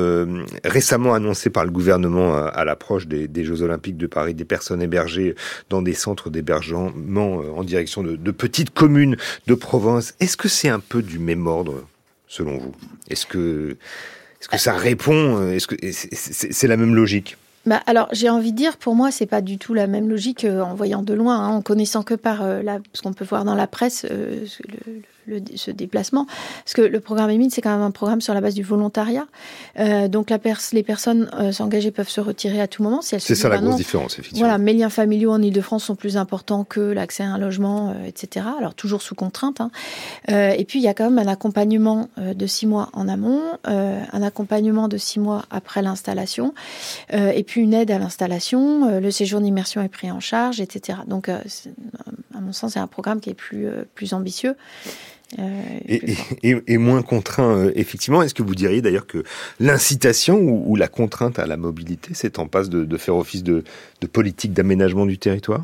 [0.63, 4.81] récemment annoncé par le gouvernement à, l'approche des, des, Jeux Olympiques de Paris des personnes
[4.81, 5.35] hébergées
[5.69, 9.17] dans des centres d'hébergement en de, petites communes
[9.47, 11.85] de province, est-ce que c'est un peu du même ordre
[12.27, 12.75] selon vous?
[13.09, 13.77] Est-ce que,
[14.39, 17.37] est-ce que ça répond euh, Est-ce que c'est la même logique?
[17.67, 20.45] Bah alors j'ai envie de dire pour moi c'est pas du tout la même logique
[20.45, 22.63] euh, en voyant de loin, hein, en connaissant que par euh,
[22.93, 24.47] ce qu'on peut voir dans la presse le,
[25.55, 26.25] ce déplacement.
[26.63, 29.25] Parce que le programme EMID, c'est quand même un programme sur la base du volontariat.
[29.79, 30.37] Euh, donc la
[30.73, 33.01] les personnes euh, s'engager peuvent se retirer à tout moment.
[33.01, 34.47] Si c'est ça la grosse différence, effectivement.
[34.47, 38.05] Voilà, mes liens familiaux en Ile-de-France sont plus importants que l'accès à un logement, euh,
[38.05, 38.45] etc.
[38.57, 39.61] Alors toujours sous contrainte.
[39.61, 39.71] Hein.
[40.29, 43.41] Euh, et puis il y a quand même un accompagnement de six mois en amont,
[43.65, 46.53] un accompagnement de six mois après l'installation.
[47.11, 50.99] et puis puis une aide à l'installation, le séjour d'immersion est pris en charge, etc.
[51.05, 51.41] Donc, à
[52.39, 54.55] mon sens, c'est un programme qui est plus, plus ambitieux.
[55.37, 58.21] Et, moins contraint, effectivement.
[58.21, 59.23] Est-ce que vous diriez d'ailleurs que
[59.59, 63.63] l'incitation ou, la contrainte à la mobilité, c'est en passe de, faire office de
[64.11, 65.63] politique d'aménagement du territoire?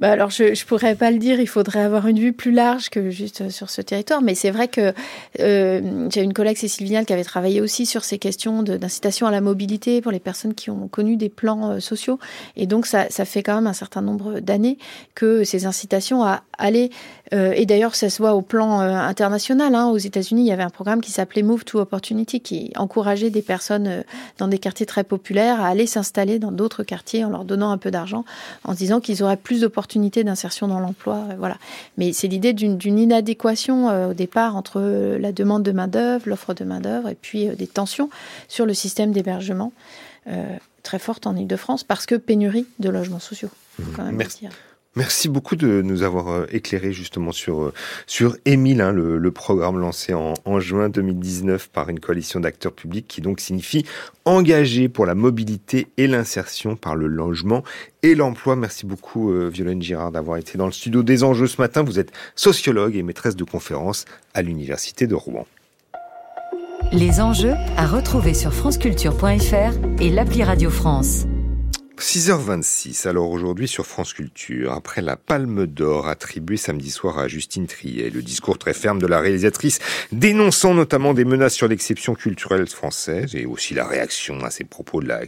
[0.00, 2.88] Bah alors, je ne pourrais pas le dire, il faudrait avoir une vue plus large
[2.88, 4.22] que juste euh, sur ce territoire.
[4.22, 4.94] Mais c'est vrai que
[5.40, 9.30] euh, j'ai une collègue, Cécile Vignal, qui avait travaillé aussi sur ces questions d'incitation à
[9.30, 12.18] la mobilité pour les personnes qui ont connu des plans euh, sociaux.
[12.56, 14.78] Et donc, ça, fait quand même un certain nombre d'années
[15.14, 16.88] que ces incitations à aller,
[17.34, 19.74] euh, et d'ailleurs, ça se voit au plan international.
[19.74, 23.28] Hein, aux États-Unis, il y avait un programme qui s'appelait Move to Opportunity, qui encourageait
[23.28, 24.02] des personnes
[24.38, 27.78] dans des quartiers très populaires à aller s'installer dans d'autres quartiers en leur donnant un
[27.78, 28.24] peu d'argent,
[28.64, 31.26] en se disant qu'ils auraient plus d'opportunités d'insertion dans l'emploi.
[31.30, 31.56] Euh, voilà.
[31.98, 34.80] Mais c'est l'idée d'une inadéquation euh, au départ entre
[35.18, 38.10] la demande de main-d'œuvre, l'offre de main-d'œuvre et puis euh, des tensions
[38.48, 39.72] sur le système d'hébergement
[40.82, 43.48] très forte en Ile-de-France parce que pénurie de logements sociaux.
[44.12, 44.46] Merci.
[44.96, 47.72] Merci beaucoup de nous avoir euh, éclairé justement sur euh,
[48.08, 53.20] sur Émile, hein, le, programme lancé en, juin 2019 par une coalition d'acteurs publics qui
[53.20, 53.86] donc signifie
[54.24, 57.62] engagé pour la mobilité et l'insertion par le logement
[58.02, 58.56] et l'emploi.
[58.56, 61.84] Merci beaucoup euh, Violaine Girard d'avoir été dans le studio des enjeux ce matin.
[61.84, 65.46] Vous êtes sociologue et maîtresse de conférences à l'université de Rouen.
[66.90, 71.26] Les enjeux à retrouver sur franceculture.fr et l'appli Radio France.
[72.00, 77.66] 6h26, alors aujourd'hui sur France Culture, après la Palme d'Or attribuée samedi soir à Justine
[77.66, 82.66] Triet, le discours très ferme de la réalisatrice dénonçant notamment des menaces sur l'exception culturelle
[82.66, 85.20] française et aussi la réaction à ces propos de la,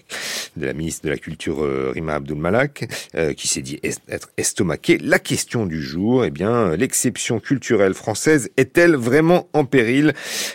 [0.56, 4.30] de la ministre de la Culture euh, Rima Abdul Malak euh, qui s'est dit être
[4.38, 4.96] estomaquée.
[4.96, 10.14] La question du jour, eh bien, l'exception culturelle française est-elle vraiment en péril?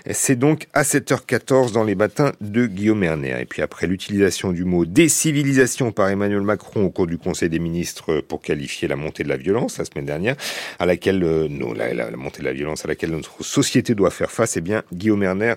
[0.10, 3.40] C'est donc à 7h14 dans les matins de Guillaume Erner.
[3.40, 7.60] Et puis après l'utilisation du mot décivilisation par Emmanuel Macron au cours du Conseil des
[7.60, 10.36] ministres pour qualifier la montée de la violence la semaine dernière,
[10.80, 14.58] à laquelle euh, la, montée de la violence à laquelle notre société doit faire face.
[14.58, 15.54] Eh bien, Guillaume Erner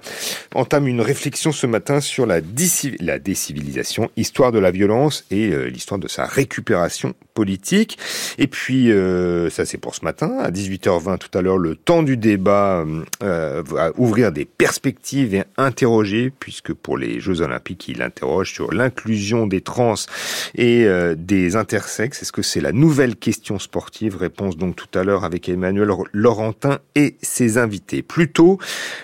[0.54, 5.98] entame une réflexion ce matin sur la, décivilisation, histoire de la violence et euh, l'histoire
[5.98, 7.98] de sa récupération politique.
[8.38, 10.38] Et puis, euh, ça c'est pour ce matin.
[10.38, 12.84] À 18h20 tout à l'heure, le temps du débat
[13.20, 19.46] va ouvrir des perspectives et interroger, puisque pour les Jeux Olympiques, il interroge sur l'inclusion
[19.46, 19.94] des trans
[20.54, 22.22] et euh, des intersexes.
[22.22, 24.16] Est-ce que c'est la nouvelle question sportive?
[24.16, 28.02] Réponse donc tout à l'heure avec Emmanuel Laurentin et ses invités.
[28.02, 28.58] Plutôt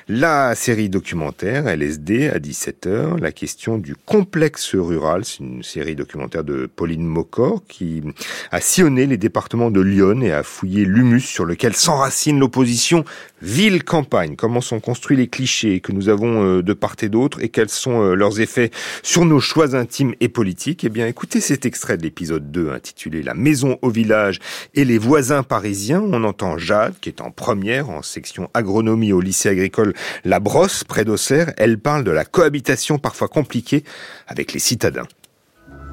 [0.09, 5.25] la série documentaire LSD à 17h, la question du complexe rural.
[5.25, 8.03] C'est une série documentaire de Pauline Mocor qui
[8.51, 13.05] a sillonné les départements de Lyon et a fouillé l'humus sur lequel s'enracine l'opposition
[13.43, 14.37] ville-campagne.
[14.37, 17.69] Comment sont construits les clichés que nous avons euh, de part et d'autre et quels
[17.69, 18.71] sont euh, leurs effets
[19.03, 20.85] sur nos choix intimes et politiques?
[20.85, 24.39] Eh bien, écoutez cet extrait de l'épisode 2 intitulé La maison au village
[24.75, 26.01] et les voisins parisiens.
[26.01, 29.93] On entend Jade, qui est en première en section agronomie au lycée agricole
[30.25, 31.53] La Brosse, près d'Auxerre.
[31.59, 33.85] Elle parle de la cohabitation parfois compliquée
[34.27, 35.07] avec les citadins.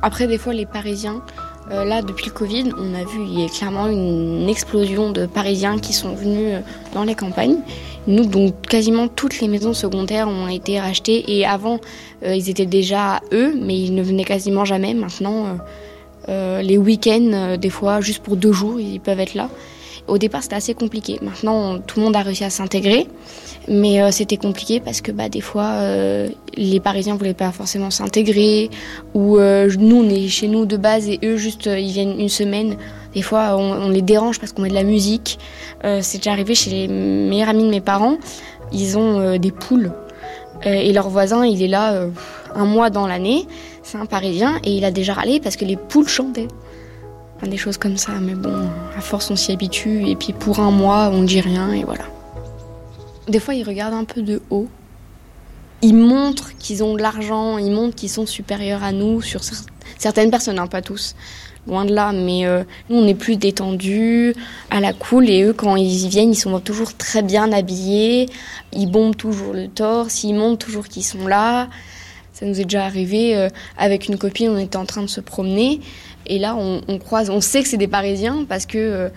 [0.01, 1.23] Après, des fois, les Parisiens
[1.71, 5.25] euh, là, depuis le Covid, on a vu il y a clairement une explosion de
[5.25, 6.59] Parisiens qui sont venus euh,
[6.93, 7.57] dans les campagnes.
[8.05, 11.79] Nous, donc quasiment toutes les maisons secondaires ont été rachetées et avant,
[12.25, 14.93] euh, ils étaient déjà eux, mais ils ne venaient quasiment jamais.
[14.93, 15.57] Maintenant,
[16.27, 19.49] les week-ends, des fois, juste pour deux jours, ils peuvent être là.
[20.07, 21.19] Au départ, c'était assez compliqué.
[21.21, 23.07] Maintenant, tout le monde a réussi à s'intégrer.
[23.69, 27.89] Mais euh, c'était compliqué parce que bah, des fois, euh, les Parisiens voulaient pas forcément
[27.89, 28.69] s'intégrer.
[29.13, 32.29] Ou euh, nous, on est chez nous de base et eux, juste, ils viennent une
[32.29, 32.75] semaine.
[33.13, 35.37] Des fois, on, les dérange parce qu'on met de la musique.
[36.01, 38.17] c'est déjà arrivé chez les meilleurs amis de mes parents.
[38.71, 39.91] Ils ont des poules.
[40.65, 42.07] et leur voisin, il est là
[42.55, 43.45] un mois dans l'année.
[43.83, 46.47] C'est un Parisien et il a déjà râlé parce que les poules chantaient
[47.47, 48.13] des choses comme ça.
[48.21, 50.07] Mais bon, à force, on s'y habitue.
[50.07, 52.05] Et puis pour un mois, on dit rien et voilà.
[53.27, 54.67] Des fois, ils regardent un peu de haut.
[55.81, 59.41] Ils montrent qu'ils ont de l'argent, ils montrent qu'ils sont supérieurs à nous sur
[59.97, 61.13] certaines personnes, hein, pas tous.
[61.67, 64.33] Loin de là, mais euh, nous on est plus détendus,
[64.69, 68.29] à la cool, et eux quand ils y viennent, ils sont toujours très bien habillés,
[68.73, 71.69] ils bombent toujours le torse, ils montrent toujours qu'ils sont là.
[72.33, 75.21] Ça nous est déjà arrivé euh, avec une copine, on était en train de se
[75.21, 75.79] promener,
[76.25, 79.09] et là, on, croise, on sait que c'est des Parisiens parce que euh,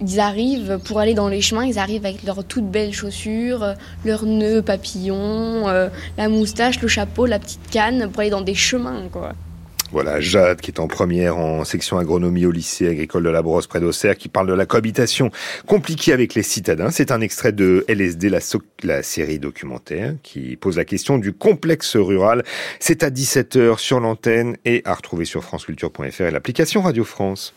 [0.00, 3.74] ils arrivent pour aller dans les chemins, ils arrivent avec leurs toutes belles chaussures, euh,
[4.04, 8.54] leurs nœuds papillons, euh, la moustache, le chapeau, la petite canne pour aller dans des
[8.54, 9.34] chemins, quoi.
[9.90, 13.66] Voilà, Jade, qui est en première en section agronomie au lycée agricole de la Brosse
[13.66, 15.30] près d'Auxerre, qui parle de la cohabitation
[15.66, 16.90] compliquée avec les citadins.
[16.90, 18.28] C'est un extrait de LSD,
[18.82, 22.44] la, série documentaire, qui pose la question du complexe rural.
[22.80, 27.54] C'est à 17h sur l'antenne et à retrouver sur franceculture.fr et l'application Radio France.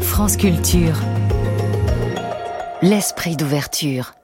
[0.00, 0.96] France Culture.
[2.80, 4.17] L'esprit d'ouverture.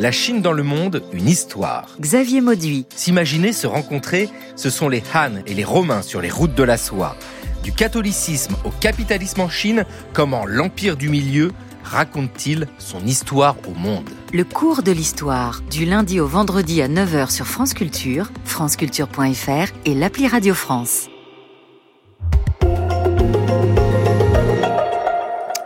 [0.00, 1.94] La Chine dans le monde, une histoire.
[2.00, 2.86] Xavier Mauduit.
[2.96, 6.78] S'imaginer se rencontrer, ce sont les Han et les Romains sur les routes de la
[6.78, 7.16] soie.
[7.62, 9.84] Du catholicisme au capitalisme en Chine,
[10.14, 11.52] comment l'Empire du Milieu
[11.84, 17.30] raconte-t-il son histoire au monde Le cours de l'histoire, du lundi au vendredi à 9h
[17.30, 21.10] sur France Culture, franceculture.fr et l'appli Radio France.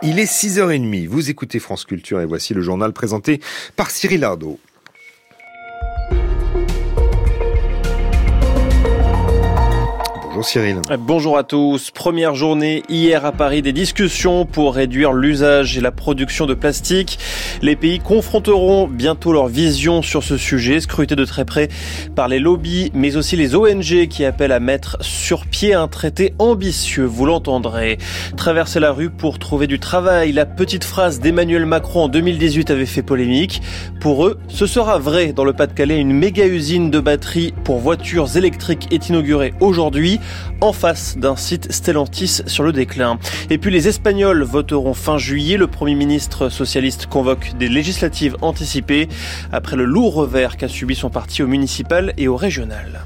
[0.07, 3.41] Il est 6h30, vous écoutez France Culture et voici le journal présenté
[3.75, 4.59] par Cyril Ardo.
[10.45, 10.81] Bonjour Cyril.
[10.99, 11.89] Bonjour à tous.
[11.89, 17.17] Première journée hier à Paris des discussions pour réduire l'usage et la production de plastique.
[17.63, 21.69] Les pays confronteront bientôt leur vision sur ce sujet, scruté de très près
[22.15, 26.35] par les lobbies, mais aussi les ONG qui appellent à mettre sur pied un traité
[26.37, 27.97] ambitieux, vous l'entendrez.
[28.37, 32.85] Traverser la rue pour trouver du travail, la petite phrase d'Emmanuel Macron en 2018 avait
[32.85, 33.63] fait polémique.
[33.99, 35.33] Pour eux, ce sera vrai.
[35.33, 40.19] Dans le Pas-de-Calais, une méga usine de batteries pour voitures électriques est inaugurée aujourd'hui
[40.61, 43.19] en face d'un site Stellantis sur le déclin.
[43.49, 45.57] Et puis les Espagnols voteront fin juillet.
[45.57, 49.07] Le Premier ministre socialiste convoque des législatives anticipées
[49.51, 53.01] après le lourd revers qu'a subi son parti au municipal et au régional.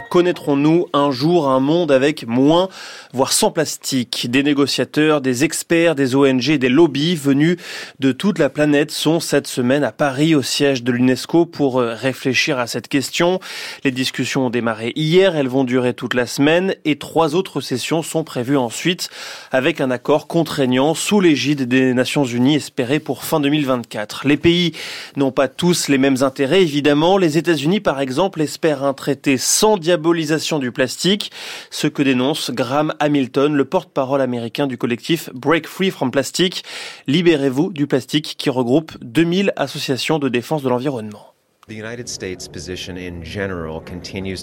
[0.00, 2.68] Connaîtrons-nous un jour un monde avec moins,
[3.12, 4.26] voire sans plastique?
[4.30, 7.58] Des négociateurs, des experts, des ONG, des lobbies venus
[7.98, 11.94] de toute la planète sont cette semaine à Paris au siège de l'UNESCO pour euh,
[11.94, 13.38] réfléchir à cette question.
[13.84, 18.02] Les discussions ont démarré hier, elles vont durer toute la semaine et trois autres sessions
[18.02, 19.10] sont prévues ensuite
[19.50, 24.26] avec un accord contraignant sous l'égide des Nations Unies espéré pour fin 2024.
[24.26, 24.72] Les pays
[25.16, 27.18] n'ont pas tous les mêmes intérêts évidemment.
[27.18, 31.30] Les États-Unis par exemple espèrent un traité sans diabolisation du plastique,
[31.70, 36.64] ce que dénonce Graham Hamilton, le porte-parole américain du collectif Break Free from Plastic.
[37.06, 41.31] Libérez-vous du plastique qui regroupe 2000 associations de défense de l'environnement.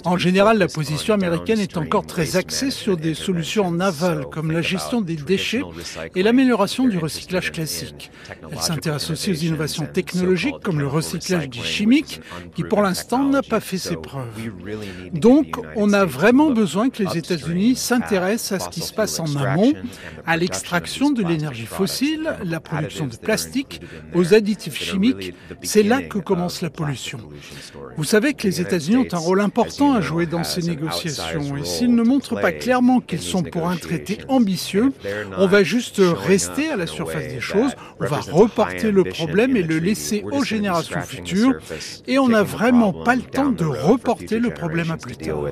[0.04, 4.50] En général, la position américaine est encore très axée sur des solutions en aval, comme
[4.50, 5.62] la gestion des déchets
[6.14, 8.10] et l'amélioration du recyclage classique.
[8.50, 12.20] Elle s'intéresse aussi aux innovations technologiques, comme le recyclage dit chimique,
[12.54, 14.28] qui pour l'instant n'a pas fait ses preuves.
[15.12, 19.34] Donc, on a vraiment besoin que les États-Unis s'intéressent à ce qui se passe en
[19.36, 19.72] amont,
[20.26, 23.80] à l'extraction de l'énergie fossile, la production de plastique,
[24.14, 25.34] aux additifs chimiques.
[25.62, 27.19] C'est là que commence la pollution.
[27.96, 31.64] Vous savez que les États-Unis ont un rôle important à jouer dans ces négociations et
[31.64, 34.92] s'ils ne montrent pas clairement qu'ils sont pour un traité ambitieux,
[35.36, 39.62] on va juste rester à la surface des choses, on va reporter le problème et
[39.62, 41.54] le laisser aux générations futures
[42.06, 45.44] et on n'a vraiment pas le temps de reporter le problème à plus tard.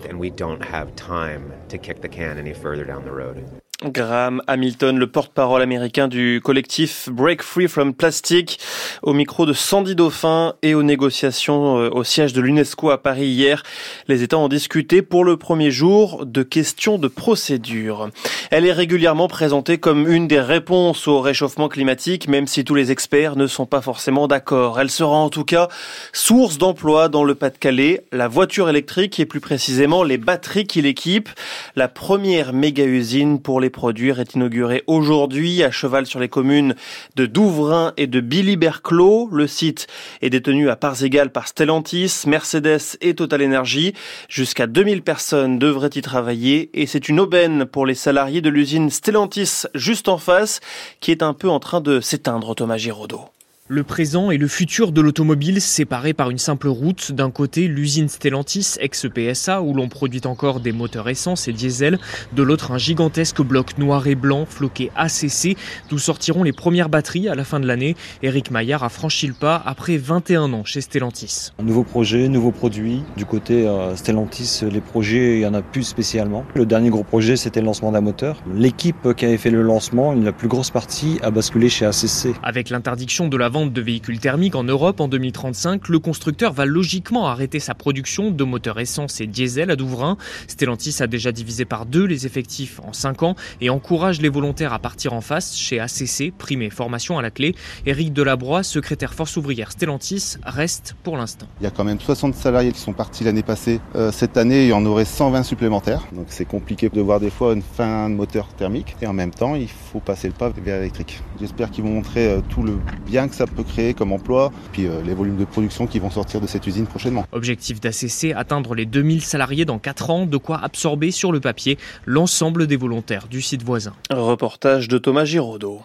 [3.85, 8.59] Graham Hamilton, le porte-parole américain du collectif Break Free from Plastic,
[9.03, 13.27] au micro de Sandy Dauphin et aux négociations euh, au siège de l'UNESCO à Paris
[13.27, 13.62] hier.
[14.09, 18.11] Les États ont discuté pour le premier jour de questions de procédure.
[18.51, 22.91] Elle est régulièrement présentée comme une des réponses au réchauffement climatique, même si tous les
[22.91, 24.81] experts ne sont pas forcément d'accord.
[24.81, 25.69] Elle sera en tout cas
[26.12, 31.31] source d'emploi dans le Pas-de-Calais, la voiture électrique et plus précisément les batteries qui l'équipent.
[31.77, 36.75] La première méga-usine pour les produire est inaugurée aujourd'hui à cheval sur les communes
[37.17, 39.29] de Douvrin et de Billy-Berclos.
[39.33, 39.87] Le site
[40.23, 43.95] est détenu à parts égales par Stellantis, Mercedes et Total Energy.
[44.29, 48.91] Jusqu'à 2000 personnes devraient y travailler et c'est une aubaine pour les salariés de l'usine
[48.91, 50.61] Stellantis juste en face
[51.01, 53.25] qui est un peu en train de s'éteindre, Thomas Giraudot.
[53.71, 57.13] Le présent et le futur de l'automobile séparés par une simple route.
[57.13, 61.99] D'un côté, l'usine Stellantis, ex-PSA, où l'on produit encore des moteurs essence et diesel.
[62.33, 65.59] De l'autre, un gigantesque bloc noir et blanc floqué ACC,
[65.91, 67.95] d'où sortiront les premières batteries à la fin de l'année.
[68.23, 71.51] Eric Maillard a franchi le pas après 21 ans chez Stellantis.
[71.63, 73.03] Nouveau projet, nouveau produit.
[73.19, 76.47] Du côté euh, Stellantis, les projets, il y en a plus spécialement.
[76.55, 78.43] Le dernier gros projet, c'était le lancement d'un moteur.
[78.51, 82.35] L'équipe qui avait fait le lancement, la plus grosse partie, a basculé chez ACC.
[82.43, 86.53] Avec l'interdiction de la vente vente de véhicules thermiques en Europe en 2035, le constructeur
[86.53, 90.16] va logiquement arrêter sa production de moteurs essence et diesel à Douvrin.
[90.47, 94.73] Stellantis a déjà divisé par deux les effectifs en 5 ans et encourage les volontaires
[94.73, 97.57] à partir en face chez ACC, prime et formation à la clé.
[97.85, 101.49] Éric Delabroix, secrétaire force ouvrière Stellantis, reste pour l'instant.
[101.61, 103.81] Il y a quand même 60 salariés qui sont partis l'année passée.
[103.97, 106.07] Euh, cette année, il y en aurait 120 supplémentaires.
[106.12, 108.95] Donc c'est compliqué de voir des fois une fin de moteur thermique.
[109.03, 111.20] Et en même temps, il faut passer le pas vers l'électrique.
[111.41, 114.86] J'espère qu'ils vont montrer euh, tout le bien que ça peut créer comme emploi, puis
[114.86, 117.26] euh, les volumes de production qui vont sortir de cette usine prochainement.
[117.32, 121.78] Objectif d'ACC, atteindre les 2000 salariés dans 4 ans, de quoi absorber sur le papier
[122.07, 123.92] l'ensemble des volontaires du site voisin.
[124.11, 125.82] Reportage de Thomas Giraudot.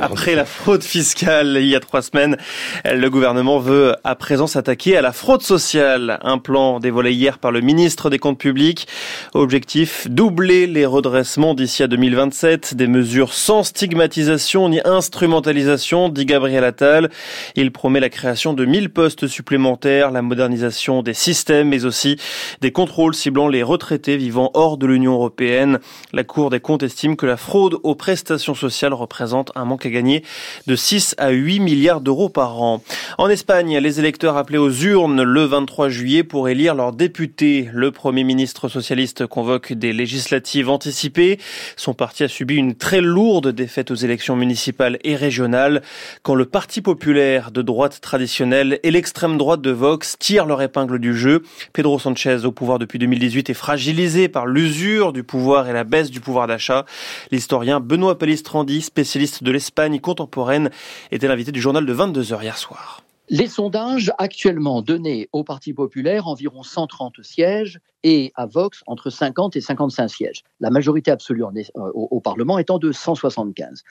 [0.00, 2.36] Après la fraude fiscale il y a trois semaines,
[2.84, 6.18] le gouvernement veut à présent s'attaquer à la fraude sociale.
[6.22, 8.88] Un plan dévoilé hier par le ministre des Comptes publics.
[9.34, 12.74] Objectif, doubler les redressements d'ici à 2027.
[12.74, 17.10] Des mesures sans stigmatisation ni instrumentalisation, dit Gabriel Attal.
[17.56, 22.16] Il promet la création de 1000 postes supplémentaires, la modernisation des systèmes, mais aussi
[22.62, 25.78] des contrôles ciblant les retraités vivant hors de l'Union européenne.
[26.12, 29.90] La Cour des comptes estime que la fraude aux prestations sociales représente un manque à
[29.90, 30.22] gagner
[30.66, 32.82] de 6 à 8 milliards d'euros par an.
[33.18, 37.68] En Espagne, les électeurs appelés aux urnes le 23 juillet pour élire leurs députés.
[37.72, 41.38] Le Premier ministre socialiste convoque des législatives anticipées.
[41.76, 45.82] Son parti a subi une très lourde défaite aux élections municipales et régionales
[46.22, 50.98] quand le Parti populaire de droite traditionnelle et l'extrême droite de Vox tirent leur épingle
[50.98, 51.42] du jeu.
[51.72, 56.10] Pedro Sanchez, au pouvoir depuis 2018, est fragilisé par l'usure du pouvoir et la baisse
[56.10, 56.84] du pouvoir d'achat.
[57.30, 60.70] L'historien Benoît Pellistrandi spécialiste de l'Espagne contemporaine,
[61.10, 63.04] était l'invité du journal de 22h hier soir.
[63.30, 69.56] Les sondages actuellement donnés au Parti populaire environ 130 sièges et à Vox entre 50
[69.56, 70.42] et 55 sièges.
[70.60, 73.82] La majorité absolue euh, au, au, Parlement étant de 175.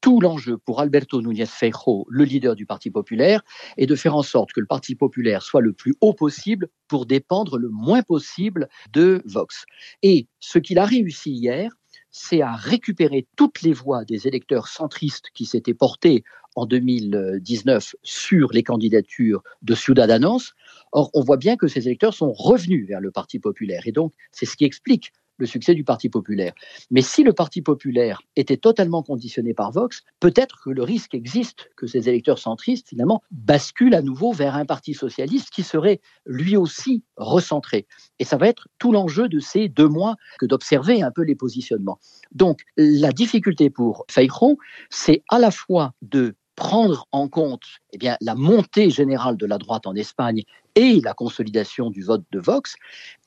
[0.00, 3.42] Tout l'enjeu pour Alberto Núñez Feijóo, le leader du Parti populaire,
[3.78, 7.04] est de faire en sorte que le Parti populaire soit le plus haut possible pour
[7.04, 9.64] dépendre le moins possible de Vox.
[10.04, 11.72] Et ce qu'il a réussi hier,
[12.18, 16.24] c'est à récupérer toutes les voix des électeurs centristes qui s'étaient portés
[16.56, 20.54] en 2019 sur les candidatures de Ciudadanos.
[20.90, 23.86] Or, on voit bien que ces électeurs sont revenus vers le Parti populaire.
[23.86, 26.52] Et donc, c'est ce qui explique le succès du Parti populaire.
[26.90, 31.70] Mais si le Parti populaire était totalement conditionné par Vox, peut-être que le risque existe
[31.76, 36.56] que ces électeurs centristes, finalement, basculent à nouveau vers un Parti socialiste qui serait lui
[36.56, 37.86] aussi recentré.
[38.18, 41.34] Et ça va être tout l'enjeu de ces deux mois que d'observer un peu les
[41.34, 41.98] positionnements.
[42.32, 44.58] Donc, la difficulté pour Feijóo,
[44.90, 49.58] c'est à la fois de prendre en compte eh bien, la montée générale de la
[49.58, 50.42] droite en Espagne
[50.74, 52.74] et la consolidation du vote de Vox,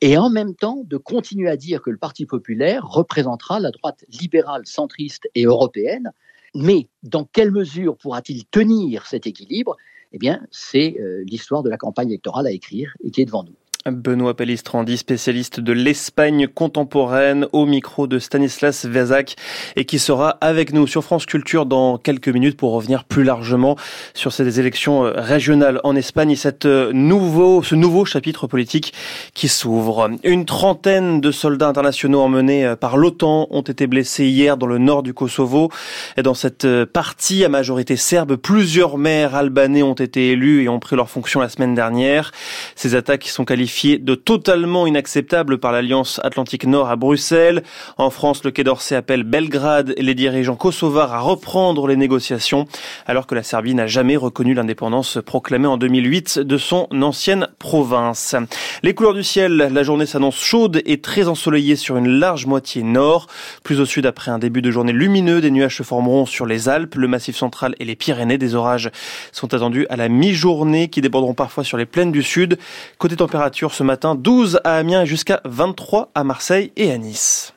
[0.02, 4.04] et en même temps de continuer à dire que le Parti populaire représentera la droite
[4.10, 6.12] libérale, centriste et européenne.
[6.56, 9.78] Mais dans quelle mesure pourra-t-il tenir cet équilibre?
[10.12, 13.46] Eh bien, c'est euh, l'histoire de la campagne électorale à écrire et qui est devant
[13.46, 13.56] nous.
[13.90, 19.36] Benoît Pellistrandi, spécialiste de l'Espagne contemporaine, au micro de Stanislas Vezak,
[19.76, 23.76] et qui sera avec nous sur France Culture dans quelques minutes pour revenir plus largement
[24.14, 28.94] sur ces élections euh, régionales en Espagne et cette euh, nouveau, ce nouveau chapitre politique
[29.34, 30.12] qui s'ouvre.
[30.24, 34.78] Une trentaine de soldats internationaux emmenés euh, par l'OTAN ont été blessés hier dans le
[34.78, 35.72] nord du Kosovo.
[36.18, 40.80] Et dans cette partie à majorité serbe, plusieurs maires albanais ont été élus et ont
[40.80, 42.32] pris leurs fonctions la semaine dernière.
[42.76, 47.64] Ces attaques sont qualifiées de totalement inacceptable par l'Alliance Atlantique Nord à Bruxelles.
[47.98, 52.68] En France, le Quai d'Orsay appelle Belgrade et les dirigeants kosovars à reprendre les négociations,
[53.08, 58.36] alors que la Serbie n'a jamais reconnu l'indépendance proclamée en 2008 de son ancienne province.
[58.84, 62.84] Les couleurs du ciel, la journée s'annonce chaude et très ensoleillée sur une large moitié
[62.84, 63.28] nord.
[63.64, 66.68] Plus au sud, après un début de journée lumineux, des nuages se formeront sur les
[66.68, 68.38] Alpes, le Massif central et les Pyrénées.
[68.38, 68.92] Des orages
[69.32, 72.58] sont attendus à la mi-journée qui déborderont parfois sur les plaines du sud.
[72.98, 77.54] Côté température, ce matin, 12 à Amiens jusqu'à 23 à Marseille et à Nice.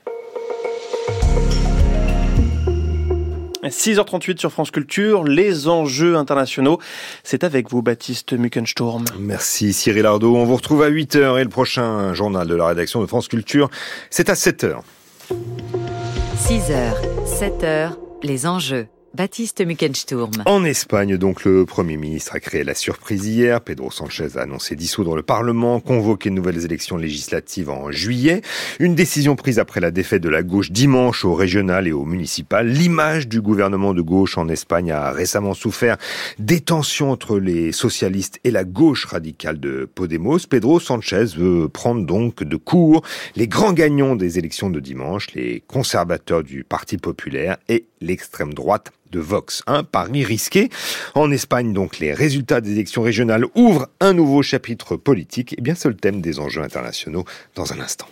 [3.62, 6.78] 6h38 sur France Culture, les enjeux internationaux.
[7.22, 9.06] C'est avec vous, Baptiste Muckensturm.
[9.18, 10.36] Merci Cyril Ardo.
[10.36, 13.70] On vous retrouve à 8h et le prochain journal de la rédaction de France Culture,
[14.10, 14.80] c'est à 7h.
[16.38, 16.92] 6h,
[17.24, 17.92] 7h,
[18.22, 18.86] les enjeux.
[20.46, 23.60] En Espagne, donc, le Premier ministre a créé la surprise hier.
[23.60, 28.42] Pedro Sanchez a annoncé dissoudre le Parlement, convoquer de nouvelles élections législatives en juillet.
[28.80, 32.66] Une décision prise après la défaite de la gauche dimanche au régional et au municipal.
[32.66, 35.96] L'image du gouvernement de gauche en Espagne a récemment souffert
[36.40, 40.40] des tensions entre les socialistes et la gauche radicale de Podemos.
[40.50, 43.04] Pedro Sanchez veut prendre donc de court
[43.36, 48.90] les grands gagnants des élections de dimanche, les conservateurs du Parti populaire et l'extrême droite
[49.14, 49.62] de Vox.
[49.66, 50.68] Un pari risqué.
[51.14, 55.54] En Espagne, donc, les résultats des élections régionales ouvrent un nouveau chapitre politique.
[55.56, 58.08] Et bien, c'est le thème des enjeux internationaux dans un instant.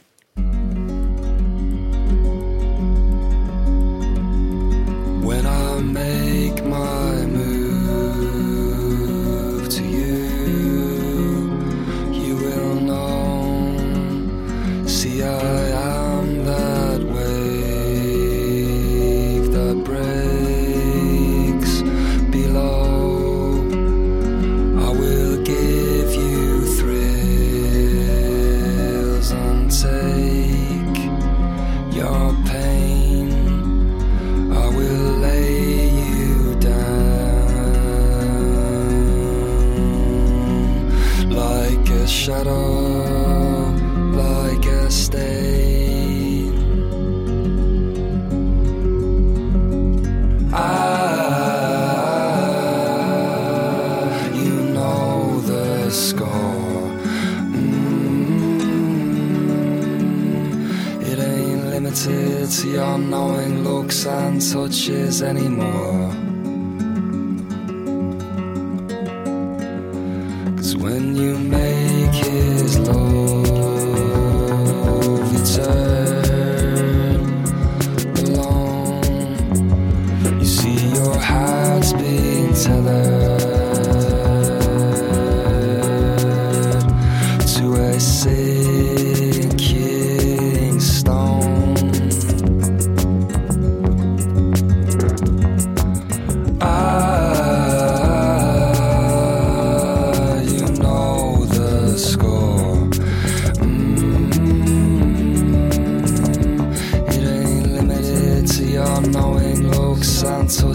[110.02, 110.74] X until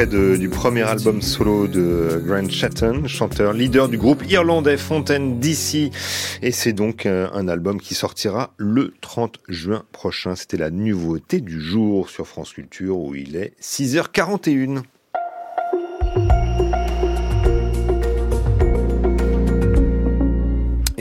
[0.00, 5.90] du premier album solo de Grant Chatton, chanteur leader du groupe irlandais Fontaine DC.
[6.40, 10.34] Et c'est donc euh, un album qui sortira le 30 juin prochain.
[10.34, 14.82] C'était la nouveauté du jour sur France Culture où il est 6h41.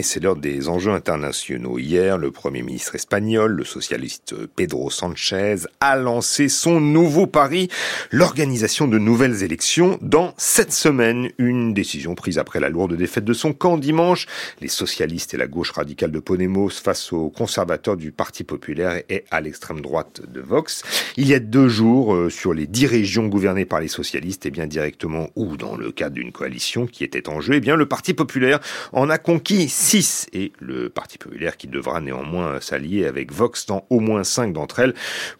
[0.01, 1.77] Et c'est l'heure des enjeux internationaux.
[1.77, 7.67] Hier, le Premier ministre espagnol, le socialiste Pedro Sanchez, a lancé son nouveau pari,
[8.09, 11.29] l'organisation de nouvelles élections dans sept semaines.
[11.37, 14.25] Une décision prise après la lourde défaite de son camp dimanche.
[14.59, 19.25] Les socialistes et la gauche radicale de Podemos face aux conservateurs du Parti populaire et
[19.29, 20.81] à l'extrême droite de Vox.
[21.15, 24.49] Il y a deux jours, euh, sur les dix régions gouvernées par les socialistes, et
[24.49, 27.85] bien directement ou dans le cadre d'une coalition qui était en jeu, et bien le
[27.85, 28.59] Parti populaire
[28.93, 33.85] en a conquis 6 et le Parti populaire qui devra néanmoins s'allier avec Vox dans
[33.89, 34.93] au moins 5 d'entre elles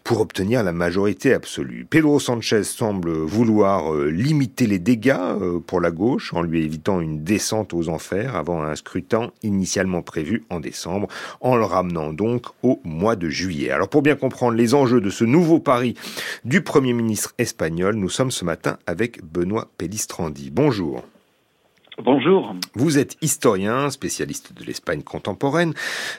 [0.04, 1.86] pour obtenir la majorité absolue.
[1.88, 7.00] Pedro Sanchez semble vouloir euh, limiter les dégâts euh, pour la gauche en lui évitant
[7.00, 11.08] une descente aux enfers avant un scrutin initialement prévu en décembre,
[11.40, 13.70] en le ramenant donc au mois de juillet.
[13.70, 15.94] Alors pour bien comprendre les enjeux de ce nouveau pari
[16.44, 20.50] du Premier ministre espagnol, nous sommes ce matin avec Benoît Pellistrandi.
[20.50, 21.02] Bonjour.
[21.98, 22.54] Bonjour.
[22.74, 25.74] Vous êtes historien, spécialiste de l'Espagne contemporaine.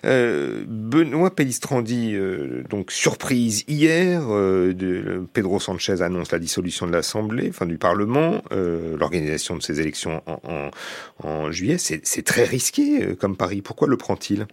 [0.05, 6.91] Euh, Benoît Pellistrandi, euh, donc surprise hier, euh, de, Pedro Sanchez annonce la dissolution de
[6.91, 11.77] l'Assemblée, enfin du Parlement, l'organisation de ces élections en, en, en juillet.
[11.77, 13.61] C'est très risqué comme pari.
[13.61, 14.45] Pourquoi le prend-il?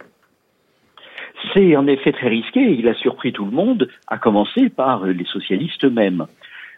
[1.54, 2.60] C'est en effet très risqué.
[2.60, 6.26] Il a surpris tout le monde, à commencer par les socialistes eux-mêmes.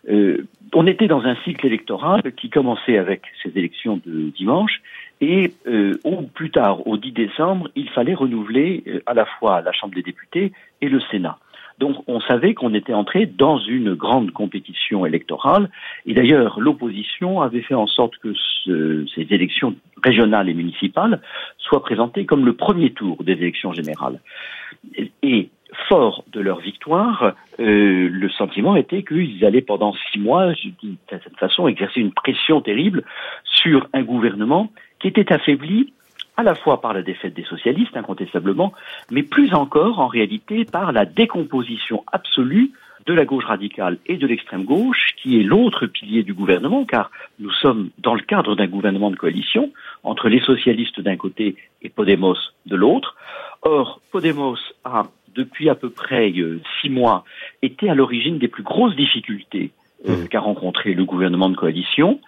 [0.09, 4.81] Euh, on était dans un cycle électoral qui commençait avec ces élections de dimanche
[5.21, 9.61] et euh, au plus tard, au 10 décembre, il fallait renouveler euh, à la fois
[9.61, 11.39] la Chambre des députés et le Sénat.
[11.79, 15.71] Donc on savait qu'on était entré dans une grande compétition électorale
[16.07, 18.35] et d'ailleurs l'opposition avait fait en sorte que
[18.65, 21.21] ce, ces élections régionales et municipales
[21.59, 24.21] soient présentées comme le premier tour des élections générales.
[25.23, 25.51] Et,
[25.89, 31.37] fort de leur victoire, euh, le sentiment était qu'ils allaient pendant six mois, de cette
[31.39, 33.05] façon, exercer une pression terrible
[33.45, 35.93] sur un gouvernement qui était affaibli
[36.37, 38.73] à la fois par la défaite des socialistes, incontestablement,
[39.11, 42.73] mais plus encore, en réalité, par la décomposition absolue
[43.07, 47.11] de la gauche radicale et de l'extrême gauche, qui est l'autre pilier du gouvernement, car
[47.39, 49.73] nous sommes dans le cadre d'un gouvernement de coalition
[50.05, 53.17] entre les socialistes d'un côté et Podemos de l'autre.
[53.63, 55.05] Or, Podemos a,
[55.35, 57.25] depuis à peu près euh, six mois,
[57.63, 59.71] été à l'origine des plus grosses difficultés
[60.09, 62.21] euh, qu'a rencontré le gouvernement de coalition.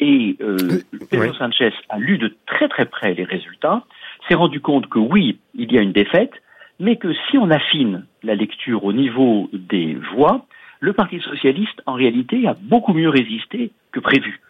[0.00, 3.84] Et euh, Pedro Sanchez a lu de très très près les résultats,
[4.28, 6.32] s'est rendu compte que oui, il y a une défaite,
[6.78, 10.46] mais que si on affine la lecture au niveau des voix,
[10.80, 14.40] le Parti socialiste, en réalité, a beaucoup mieux résisté que prévu.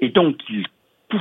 [0.00, 0.64] Et donc, il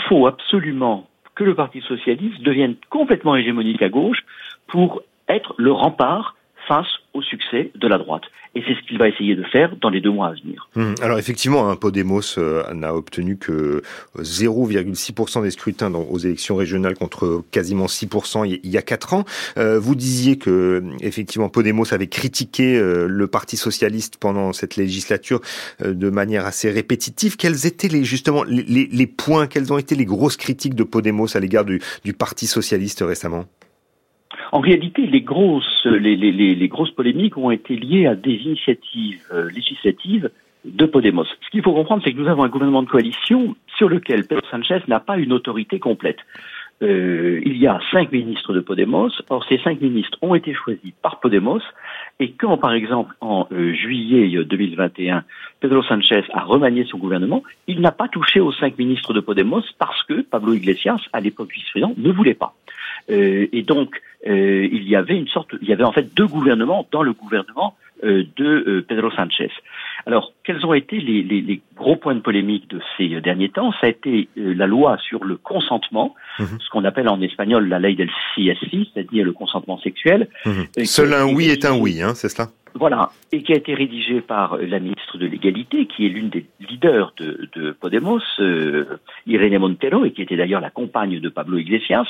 [0.07, 4.23] faut absolument que le Parti socialiste devienne complètement hégémonique à gauche
[4.67, 6.35] pour être le rempart
[6.67, 8.23] face au succès de la droite.
[8.55, 10.69] Et c'est ce qu'il va essayer de faire dans les deux mois à venir.
[10.75, 13.81] Hum, alors effectivement, un Podemos euh, n'a obtenu que
[14.19, 19.25] 0,6% des scrutins aux élections régionales contre quasiment 6% il y a quatre ans.
[19.57, 25.41] Euh, vous disiez que effectivement Podemos avait critiqué euh, le Parti socialiste pendant cette législature
[25.83, 27.35] de manière assez répétitive.
[27.37, 31.39] Quels étaient les justement les, points, quelles ont été les grosses critiques de Podemos à
[31.39, 33.45] l'égard du Parti socialiste récemment?
[34.51, 39.21] En réalité, les grosses, les, les, les, grosses polémiques ont été liées à des initiatives
[39.31, 40.29] euh, législatives
[40.65, 41.25] de Podemos.
[41.25, 44.45] Ce qu'il faut comprendre, c'est que nous avons un gouvernement de coalition sur lequel Pedro
[44.49, 46.19] Sanchez n'a pas une autorité complète.
[46.81, 49.09] Euh, il y a cinq ministres de Podemos.
[49.29, 51.61] Or, ces cinq ministres ont été choisis par Podemos.
[52.19, 55.23] Et quand, par exemple, en euh, juillet 2021,
[55.59, 59.63] Pedro Sanchez a remanié son gouvernement, il n'a pas touché aux cinq ministres de Podemos
[59.79, 62.53] parce que Pablo Iglesias, à l'époque vice-président, ne voulait pas.
[63.09, 66.27] Euh, et donc, euh, il y avait une sorte, il y avait en fait deux
[66.27, 69.51] gouvernements dans le gouvernement euh, de Pedro Sanchez.
[70.05, 73.71] Alors, quels ont été les, les, les, gros points de polémique de ces derniers temps?
[73.79, 76.59] Ça a été la loi sur le consentement, mhm.
[76.59, 80.27] ce qu'on appelle en espagnol la ley del CSI, c'est-à-dire le consentement sexuel.
[80.45, 80.85] Mhm.
[80.85, 82.49] Seul un oui est un oui, hein, c'est cela?
[82.75, 86.45] Voilà, et qui a été rédigé par la ministre de l'égalité, qui est l'une des
[86.59, 88.97] leaders de, de Podemos, euh,
[89.27, 92.07] Irene Montero, et qui était d'ailleurs la compagne de Pablo Iglesias.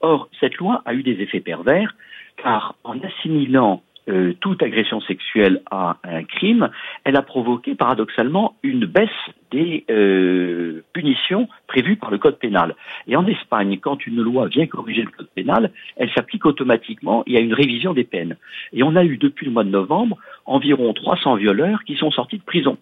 [0.00, 1.94] Or, cette loi a eu des effets pervers,
[2.36, 6.70] car en assimilant euh, toute agression sexuelle à un crime,
[7.04, 9.08] elle a provoqué paradoxalement une baisse
[9.50, 12.74] des euh, punitions prévues par le code pénal.
[13.06, 17.34] Et en Espagne, quand une loi vient corriger le code pénal, elle s'applique automatiquement, il
[17.34, 18.36] y a une révision des peines.
[18.72, 22.38] Et on a eu depuis le mois de novembre environ 300 violeurs qui sont sortis
[22.38, 22.78] de prison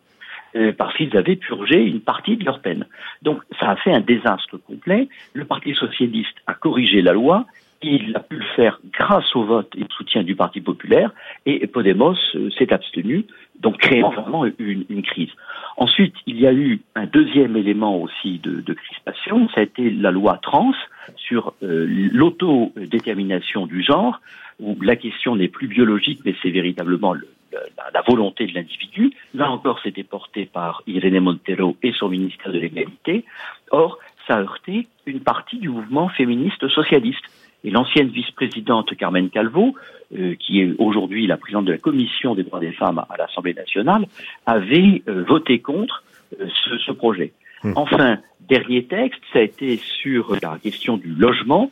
[0.56, 2.86] euh, parce qu'ils avaient purgé une partie de leur peine.
[3.22, 5.08] Donc ça a fait un désastre complet.
[5.34, 7.46] Le Parti socialiste a corrigé la loi
[7.82, 11.12] il a pu le faire grâce au vote et au soutien du Parti populaire,
[11.46, 13.24] et Podemos euh, s'est abstenu,
[13.60, 15.30] donc créant vraiment une, crise.
[15.76, 19.90] Ensuite, il y a eu un deuxième élément aussi de, de crispation, ça a été
[19.90, 20.74] la loi trans
[21.16, 24.20] sur euh, l'autodétermination du genre,
[24.60, 27.60] où la question n'est plus biologique, mais c'est véritablement le, la,
[27.92, 29.12] la, volonté de l'individu.
[29.34, 33.24] Là encore, c'était porté par Irene Montero et son ministère de l'égalité.
[33.70, 37.24] Or, ça a heurté une partie du mouvement féministe socialiste
[37.64, 39.74] et l'ancienne vice-présidente Carmen Calvo,
[40.16, 43.54] euh, qui est aujourd'hui la présidente de la commission des droits des femmes à l'Assemblée
[43.54, 44.06] nationale,
[44.46, 46.04] avait euh, voté contre
[46.40, 47.32] euh, ce, ce, projet.
[47.64, 47.72] Mmh.
[47.74, 48.18] Enfin,
[48.48, 51.70] dernier texte, ça a été sur la question du logement.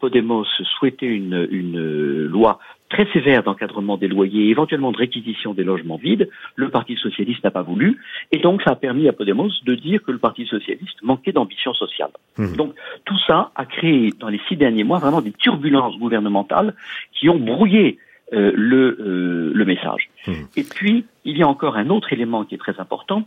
[0.00, 0.46] Podemos
[0.78, 2.58] souhaitait une, une loi
[2.92, 6.28] très sévère d'encadrement des loyers, éventuellement de réquisition des logements vides.
[6.56, 7.98] Le Parti socialiste n'a pas voulu,
[8.30, 11.72] et donc ça a permis à Podemos de dire que le Parti socialiste manquait d'ambition
[11.72, 12.10] sociale.
[12.36, 12.56] Mmh.
[12.56, 12.74] Donc
[13.06, 16.74] tout ça a créé dans les six derniers mois vraiment des turbulences gouvernementales
[17.12, 17.98] qui ont brouillé
[18.34, 20.10] euh, le, euh, le message.
[20.26, 20.32] Mmh.
[20.56, 23.24] Et puis il y a encore un autre élément qui est très important,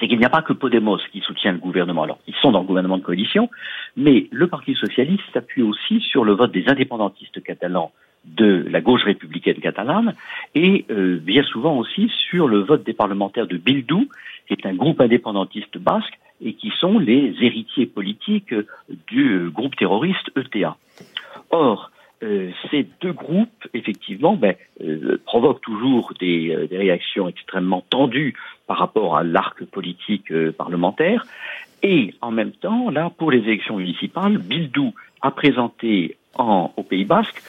[0.00, 2.04] c'est qu'il n'y a pas que Podemos qui soutient le gouvernement.
[2.04, 3.50] Alors, ils sont dans le gouvernement de coalition,
[3.96, 7.92] mais le Parti socialiste s'appuie aussi sur le vote des indépendantistes catalans
[8.24, 10.14] de la gauche républicaine catalane
[10.54, 14.08] et euh, bien souvent aussi sur le vote des parlementaires de Bildu,
[14.46, 18.54] qui est un groupe indépendantiste basque et qui sont les héritiers politiques
[19.08, 20.76] du groupe terroriste ETA.
[21.50, 21.90] Or,
[22.22, 28.34] euh, ces deux groupes, effectivement, ben, euh, provoquent toujours des, euh, des, réactions extrêmement tendues
[28.66, 31.24] par rapport à l'arc politique euh, parlementaire.
[31.82, 34.90] Et en même temps, là, pour les élections municipales, Bildu
[35.22, 37.40] a présenté en, au Pays Basque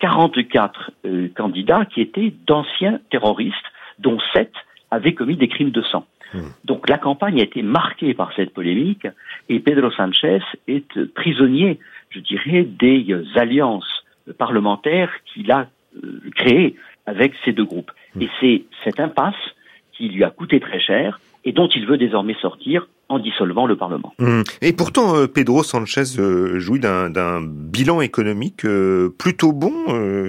[0.00, 3.56] 44 euh, candidats qui étaient d'anciens terroristes,
[3.98, 4.52] dont 7
[4.90, 6.06] avaient commis des crimes de sang.
[6.34, 6.40] Mmh.
[6.64, 9.06] Donc la campagne a été marquée par cette polémique
[9.48, 11.78] et Pedro Sanchez est prisonnier,
[12.10, 14.04] je dirais, des alliances
[14.36, 15.68] parlementaires qu'il a
[16.02, 16.76] euh, créées
[17.06, 17.92] avec ces deux groupes.
[18.14, 18.22] Mmh.
[18.22, 19.34] Et c'est cette impasse
[19.92, 23.76] qui lui a coûté très cher et dont il veut désormais sortir en dissolvant le
[23.76, 24.12] Parlement.
[24.18, 24.42] Mmh.
[24.60, 29.72] Et pourtant, euh, Pedro Sanchez euh, jouit d'un bilan économique euh, plutôt bon.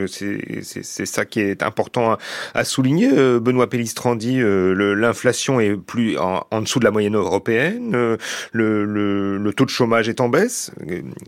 [0.07, 2.17] C'est ça qui est important
[2.53, 3.09] à, souligner.
[3.39, 8.17] Benoît Pellistrandi, l'inflation est plus en, dessous de la moyenne européenne.
[8.51, 10.71] Le, le, taux de chômage est en baisse.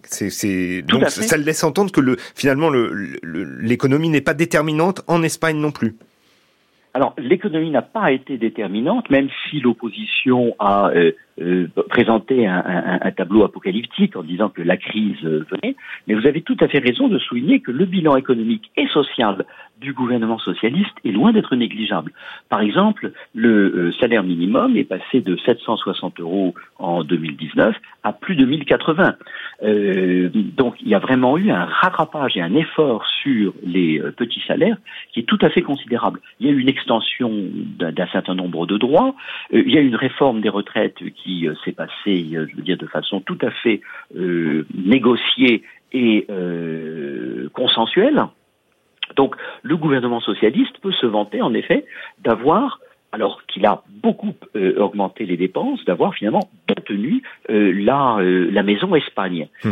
[0.04, 2.72] C'est donc ça laisse entendre que le, finalement
[3.24, 5.98] l'économie n'est pas déterminante en Espagne non plus.
[6.94, 13.44] Alors, l'économie n'a pas été déterminante, même si l'opposition a euh, euh, présenté un, tableau
[13.44, 15.78] apocalyptique en disant que la crise venait.
[16.08, 19.46] Mais vous avez tout à fait raison de souligner que le bilan économique et social
[19.82, 22.14] du gouvernement socialiste est loin d'être négligeable.
[22.50, 28.36] Par exemple, le euh, salaire minimum est passé de 760 euros en 2019 à plus
[28.36, 29.16] de 1080.
[29.64, 34.12] Euh, donc il y a vraiment eu un rattrapage et un effort sur les euh,
[34.12, 34.78] petits salaires
[35.14, 36.20] qui est tout à fait considérable.
[36.40, 37.32] Il y a eu une extension
[37.78, 39.16] d'un certain nombre de droits,
[39.54, 42.78] euh, il y a eu une réforme des retraites qui s'est passée, je veux dire,
[42.78, 43.82] de façon tout à fait
[44.16, 45.64] négociée
[45.94, 46.28] et
[47.54, 48.24] consensuelle.
[49.22, 51.86] Donc le gouvernement socialiste peut se vanter en effet
[52.24, 52.80] d'avoir
[53.12, 58.64] alors qu'il a beaucoup euh, augmenté les dépenses, d'avoir finalement maintenu euh, la, euh, la
[58.64, 59.48] maison Espagne.
[59.64, 59.70] Mmh.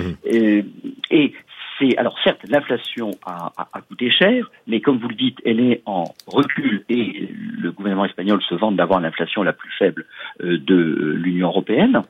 [1.10, 1.34] et
[1.80, 5.82] c'est alors certes l'inflation a, a, coûté cher, mais comme vous le dites, elle est
[5.88, 7.28] en recul et
[7.58, 10.06] le gouvernement espagnol se vante d'avoir l'inflation la plus faible
[10.42, 12.04] de l'Union européenne.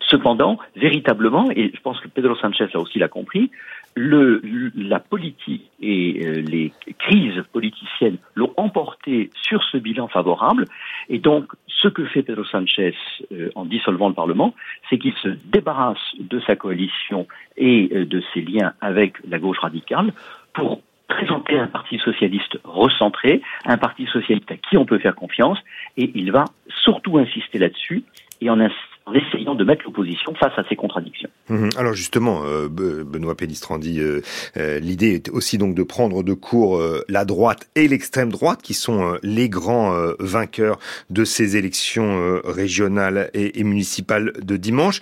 [0.00, 3.50] Cependant, véritablement, et je pense que Pedro Sanchez a aussi l'a compris,
[3.94, 4.40] le,
[4.74, 10.64] la politique et euh, les crises politiciennes l'ont emporté sur ce bilan favorable.
[11.08, 12.94] Et donc, ce que fait Pedro Sanchez
[13.32, 14.54] euh, en dissolvant le Parlement,
[14.88, 17.26] c'est qu'il se débarrasse de sa coalition
[17.56, 20.12] et euh, de ses liens avec la gauche radicale
[20.54, 25.58] pour présenter un parti socialiste recentré, un parti socialiste à qui on peut faire confiance,
[25.98, 26.46] et il va
[26.82, 28.04] surtout insister là-dessus,
[28.40, 28.58] et en,
[29.06, 31.28] en essayant de mettre l'opposition face à ces contradictions.
[31.48, 31.70] Mhm.
[31.76, 34.20] Alors justement, euh, Benoît Pellistrandi, euh,
[34.56, 38.74] euh, l'idée est aussi donc de prendre de court la droite et l'extrême droite, qui
[38.74, 40.78] sont les grands vainqueurs
[41.10, 45.00] de ces élections régionales et, municipales de dimanche.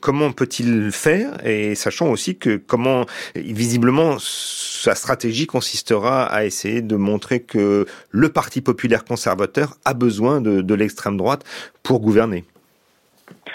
[0.00, 1.44] comment peut-il faire?
[1.46, 8.28] Et sachant aussi que comment, visiblement, sa stratégie consistera à essayer de montrer que le
[8.28, 11.44] Parti populaire conservateur a besoin de l'extrême droite
[11.82, 12.44] pour gouverner.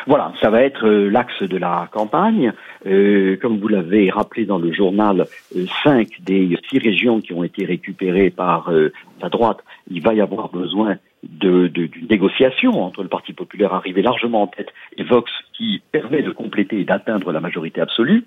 [0.05, 2.51] Voilà, ça va être euh, l'axe de la campagne.
[2.85, 7.43] Euh, comme vous l'avez rappelé dans le journal, euh, cinq des six régions qui ont
[7.43, 9.59] été récupérées par la droite,
[9.89, 14.73] il va y avoir besoin d'une négociation entre le Parti populaire arrivé largement en tête
[14.97, 18.25] et Vox qui permet de compléter et d'atteindre la majorité absolue.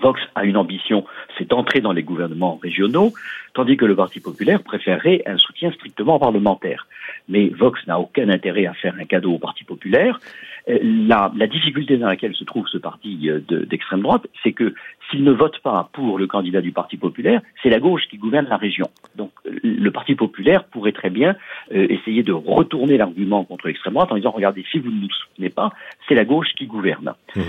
[0.00, 1.04] Vox a une ambition,
[1.36, 3.12] c'est d'entrer dans les gouvernements régionaux,
[3.54, 6.86] tandis que le Parti populaire préférerait un soutien strictement parlementaire.
[7.28, 10.20] Mais Vox n'a aucun intérêt à faire un cadeau au Parti populaire.
[10.68, 14.74] Euh, la, la difficulté dans laquelle se trouve ce parti euh, d'extrême droite, c'est que
[15.10, 18.46] s'il ne vote pas pour le candidat du Parti populaire, c'est la gauche qui gouverne
[18.48, 18.86] la région.
[19.16, 21.36] Donc euh, le Parti populaire pourrait très bien
[21.70, 25.50] essayer de retourner l'argument contre l'extrême droite en disant regardez, si vous ne nous soutenez
[25.50, 25.72] pas,
[26.06, 27.14] c'est la gauche qui gouverne.
[27.34, 27.40] Mmh.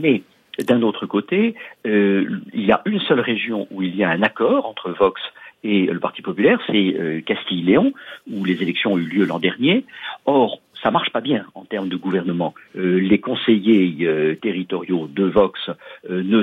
[0.00, 0.22] mais
[0.64, 1.54] d'un autre côté,
[1.86, 5.20] euh, il y a une seule région où il y a un accord entre Vox
[5.62, 7.92] et le Parti populaire, c'est euh, Castille-Léon,
[8.30, 9.84] où les élections ont eu lieu l'an dernier.
[10.24, 12.54] Or, ça marche pas bien en termes de gouvernement.
[12.76, 15.70] Euh, les conseillers territoriaux de Vox
[16.08, 16.42] ne,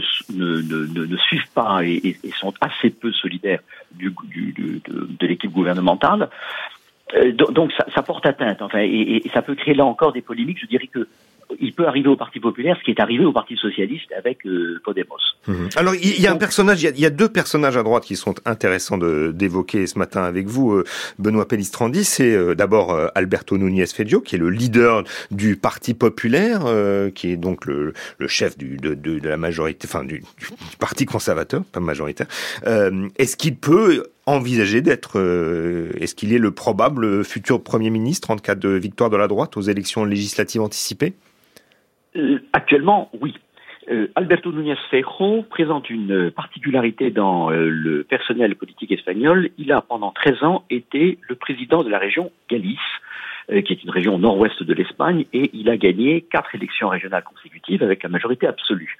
[1.18, 3.62] suivent pas et, sont assez peu solidaires
[4.00, 6.30] de, l'équipe gouvernementale.
[7.34, 10.60] donc ça, ça, porte atteinte, enfin, et, et, ça peut créer là encore des polémiques.
[10.62, 11.08] Je dirais que
[11.60, 14.82] il peut arriver au Parti populaire ce qui est arrivé au Parti socialiste avec euh,
[14.84, 15.18] Podemos.
[15.48, 15.70] Mhm.
[15.76, 18.98] Alors il y, a un personnage, il y deux personnages à droite qui sont intéressants
[18.98, 20.84] d'évoquer ce matin avec vous, euh,
[21.20, 22.04] Benoît Pellistrandi.
[22.04, 26.66] C'est euh, d'abord Alberto Núñez Fedio, qui est le leader du Parti populaire,
[27.16, 27.94] qui est donc le,
[28.28, 30.48] chef du, de, de, la majorité, enfin du, du,
[30.80, 32.28] Parti conservateur, pas majoritaire.
[32.66, 35.18] Est-ce qu'il peut envisager d'être,
[36.00, 39.56] est-ce qu'il est le probable futur Premier ministre en cas de victoire de la droite
[39.58, 41.14] aux élections législatives anticipées?
[41.14, 41.37] euh,
[42.54, 43.34] actuellement, oui.
[43.90, 49.50] Euh, Alberto Núñez Feijóo présente une particularité dans euh, le personnel politique espagnol.
[49.58, 52.80] Il a pendant 13 ans été le président de la région Galice,
[53.50, 57.82] qui est une région nord-ouest de l'Espagne, et il a gagné quatre élections régionales consécutives
[57.82, 58.98] avec la majorité absolue.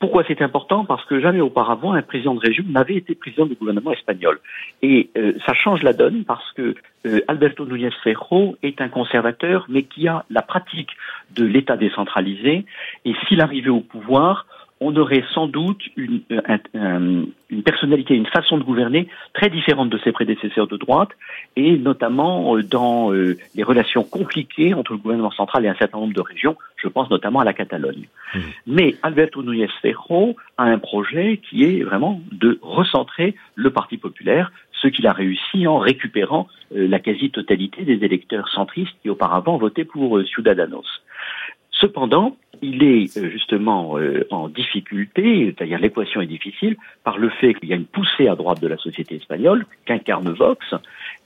[0.00, 0.84] Pourquoi c'est important?
[0.84, 4.38] Parce que jamais auparavant, un président de région n'avait été président du gouvernement espagnol.
[4.80, 6.74] Et euh, ça change la donne parce que
[7.06, 10.90] euh, Alberto Núñez Ferro est un conservateur, mais qui a la pratique
[11.34, 12.64] de l'État décentralisé.
[13.04, 14.46] Et s'il arrivait au pouvoir,
[14.80, 20.12] on aurait sans doute une, une personnalité, une façon de gouverner très différente de ses
[20.12, 21.10] prédécesseurs de droite,
[21.56, 26.20] et notamment dans les relations compliquées entre le gouvernement central et un certain nombre de
[26.20, 28.06] régions, je pense notamment à la Catalogne.
[28.34, 28.38] Mmh.
[28.66, 34.52] Mais Alberto Núñez Ferro a un projet qui est vraiment de recentrer le Parti populaire,
[34.80, 40.20] ce qu'il a réussi en récupérant la quasi-totalité des électeurs centristes qui auparavant votaient pour
[40.22, 40.86] Ciudadanos.
[41.72, 47.54] Cependant, il est euh, justement euh, en difficulté, c'est-à-dire l'équation est difficile, par le fait
[47.54, 50.74] qu'il y a une poussée à droite de la société espagnole qu'incarne Vox,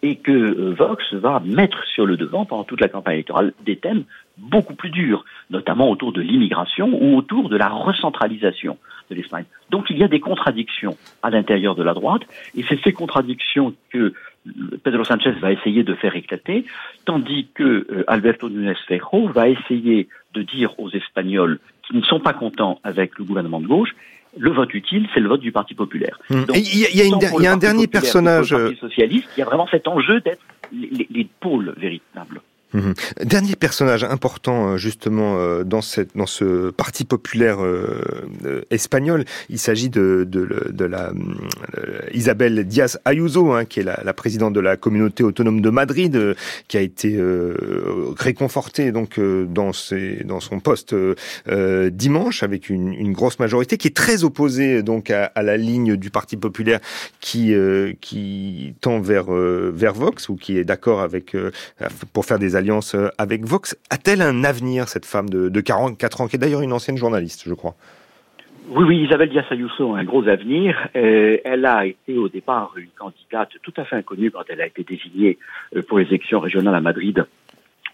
[0.03, 3.77] et que euh, Vox va mettre sur le devant pendant toute la campagne électorale des
[3.77, 4.05] thèmes
[4.39, 8.79] beaucoup plus durs, notamment autour de l'immigration ou autour de la recentralisation
[9.11, 9.45] de l'Espagne.
[9.71, 12.23] Donc il y a des contradictions à l'intérieur de la droite,
[12.57, 14.15] et c'est ces contradictions que
[14.83, 16.65] Pedro Sanchez va essayer de faire éclater,
[17.05, 22.21] tandis que euh, Alberto Núñez Feijóo va essayer de dire aux Espagnols qui ne sont
[22.21, 23.95] pas contents avec le gouvernement de gauche,
[24.39, 26.19] le vote utile, c'est le vote du Parti populaire.
[26.31, 26.47] Hum.
[26.55, 28.51] Il y, a, un dernier personnage.
[28.51, 30.41] Parti socialiste, il y a vraiment cet enjeu d'être
[30.73, 32.41] les pôles véritables.
[32.75, 32.95] Mhm.
[33.25, 39.59] Dernier personnage important euh, justement euh, dans, cette, dans ce parti populaire euh, espagnol, il
[39.59, 41.13] s'agit de, de, de, la
[42.13, 46.35] Isabelle Diaz Ayuso, hein, qui est la, présidente de la communauté autonome de Madrid,
[46.69, 47.19] qui a été
[48.19, 50.95] réconfortée donc dans, ses, dans son poste
[51.91, 56.37] dimanche avec une, grosse majorité, qui est très opposée donc à, la ligne du parti
[56.37, 56.81] populaire
[57.21, 57.55] qui
[58.01, 61.37] qui tend vers vers Vox ou qui est d'accord avec
[62.13, 63.77] pour faire des alliance euh, avec Vox.
[63.91, 67.43] A-t-elle un avenir, cette femme de, de 44 ans, qui est d'ailleurs une ancienne journaliste,
[67.47, 67.75] je crois?
[68.69, 70.89] Oui, oui, Isabelle Diaz Ayuso a un gros avenir.
[70.97, 74.67] Euh, elle a été au départ une candidate tout à fait inconnue quand elle a
[74.67, 75.39] été désignée
[75.77, 77.27] euh, pour les élections régionales à Madrid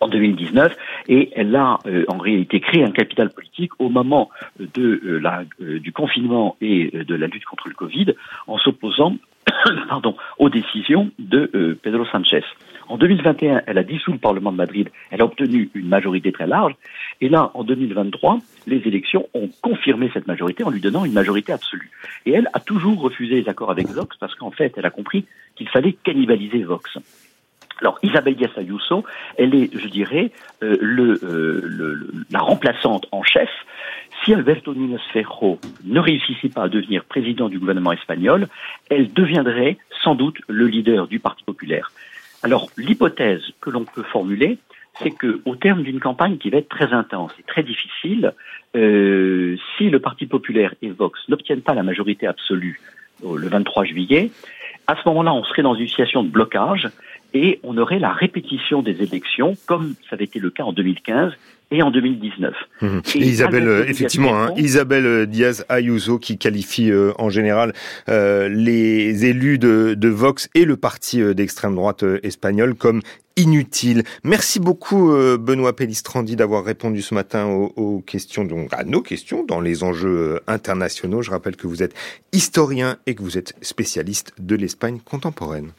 [0.01, 0.77] en 2019
[1.09, 6.57] et elle a en réalité créé un capital politique au moment de la, du confinement
[6.61, 8.15] et de la lutte contre le Covid
[8.47, 9.17] en s'opposant
[9.89, 12.45] pardon, aux décisions de Pedro Sanchez.
[12.89, 16.47] En 2021, elle a dissous le Parlement de Madrid, elle a obtenu une majorité très
[16.47, 16.75] large,
[17.21, 21.53] et là, en 2023, les élections ont confirmé cette majorité en lui donnant une majorité
[21.53, 21.91] absolue.
[22.27, 25.27] Et elle a toujours refusé les accords avec Vox parce qu'en fait, elle a compris
[25.57, 26.99] qu'il fallait cannibaliser Vox.
[27.81, 29.05] Alors Isabelle Díaz Ayuso,
[29.37, 30.33] elle est, je dirais,
[30.63, 33.51] euh, euh, la remplaçante en chef.
[34.25, 38.49] Si Alberto Núñez Ferro ne réussissait pas à devenir président du gouvernement espagnol,
[38.91, 41.93] elle deviendrait sans doute le leader du Parti populaire.
[42.43, 44.59] Alors, l'hypothèse que l'on peut formuler,
[45.01, 48.33] c'est que, au terme d'une campagne qui va être très intense et très difficile,
[48.77, 52.81] euh, si le Parti populaire et Vox n'obtiennent pas la majorité absolue
[53.23, 54.31] le 23 juillet,
[54.87, 56.89] à ce moment-là, on serait dans une situation de blocage
[57.35, 61.33] et on aurait la répétition des élections, comme ça avait été le cas en 2015
[61.71, 62.55] et en 2019.
[62.81, 62.99] Mmh.
[63.17, 67.73] Isabelle, euh, effectivement, hein, Isabelle euh, Diaz Ayuso qui qualifie euh, en général
[68.07, 73.03] les élus de, de, Vox et le parti d'extrême droite espagnol comme
[73.37, 74.03] inutiles.
[74.25, 79.45] Merci beaucoup Benoît Pellistrandi d'avoir répondu ce matin aux, aux, questions, donc à nos questions
[79.45, 81.23] dans les enjeux internationaux.
[81.23, 81.95] Je rappelle que vous êtes
[82.33, 85.71] historien et que vous êtes spécialiste de l'Espagne contemporaine.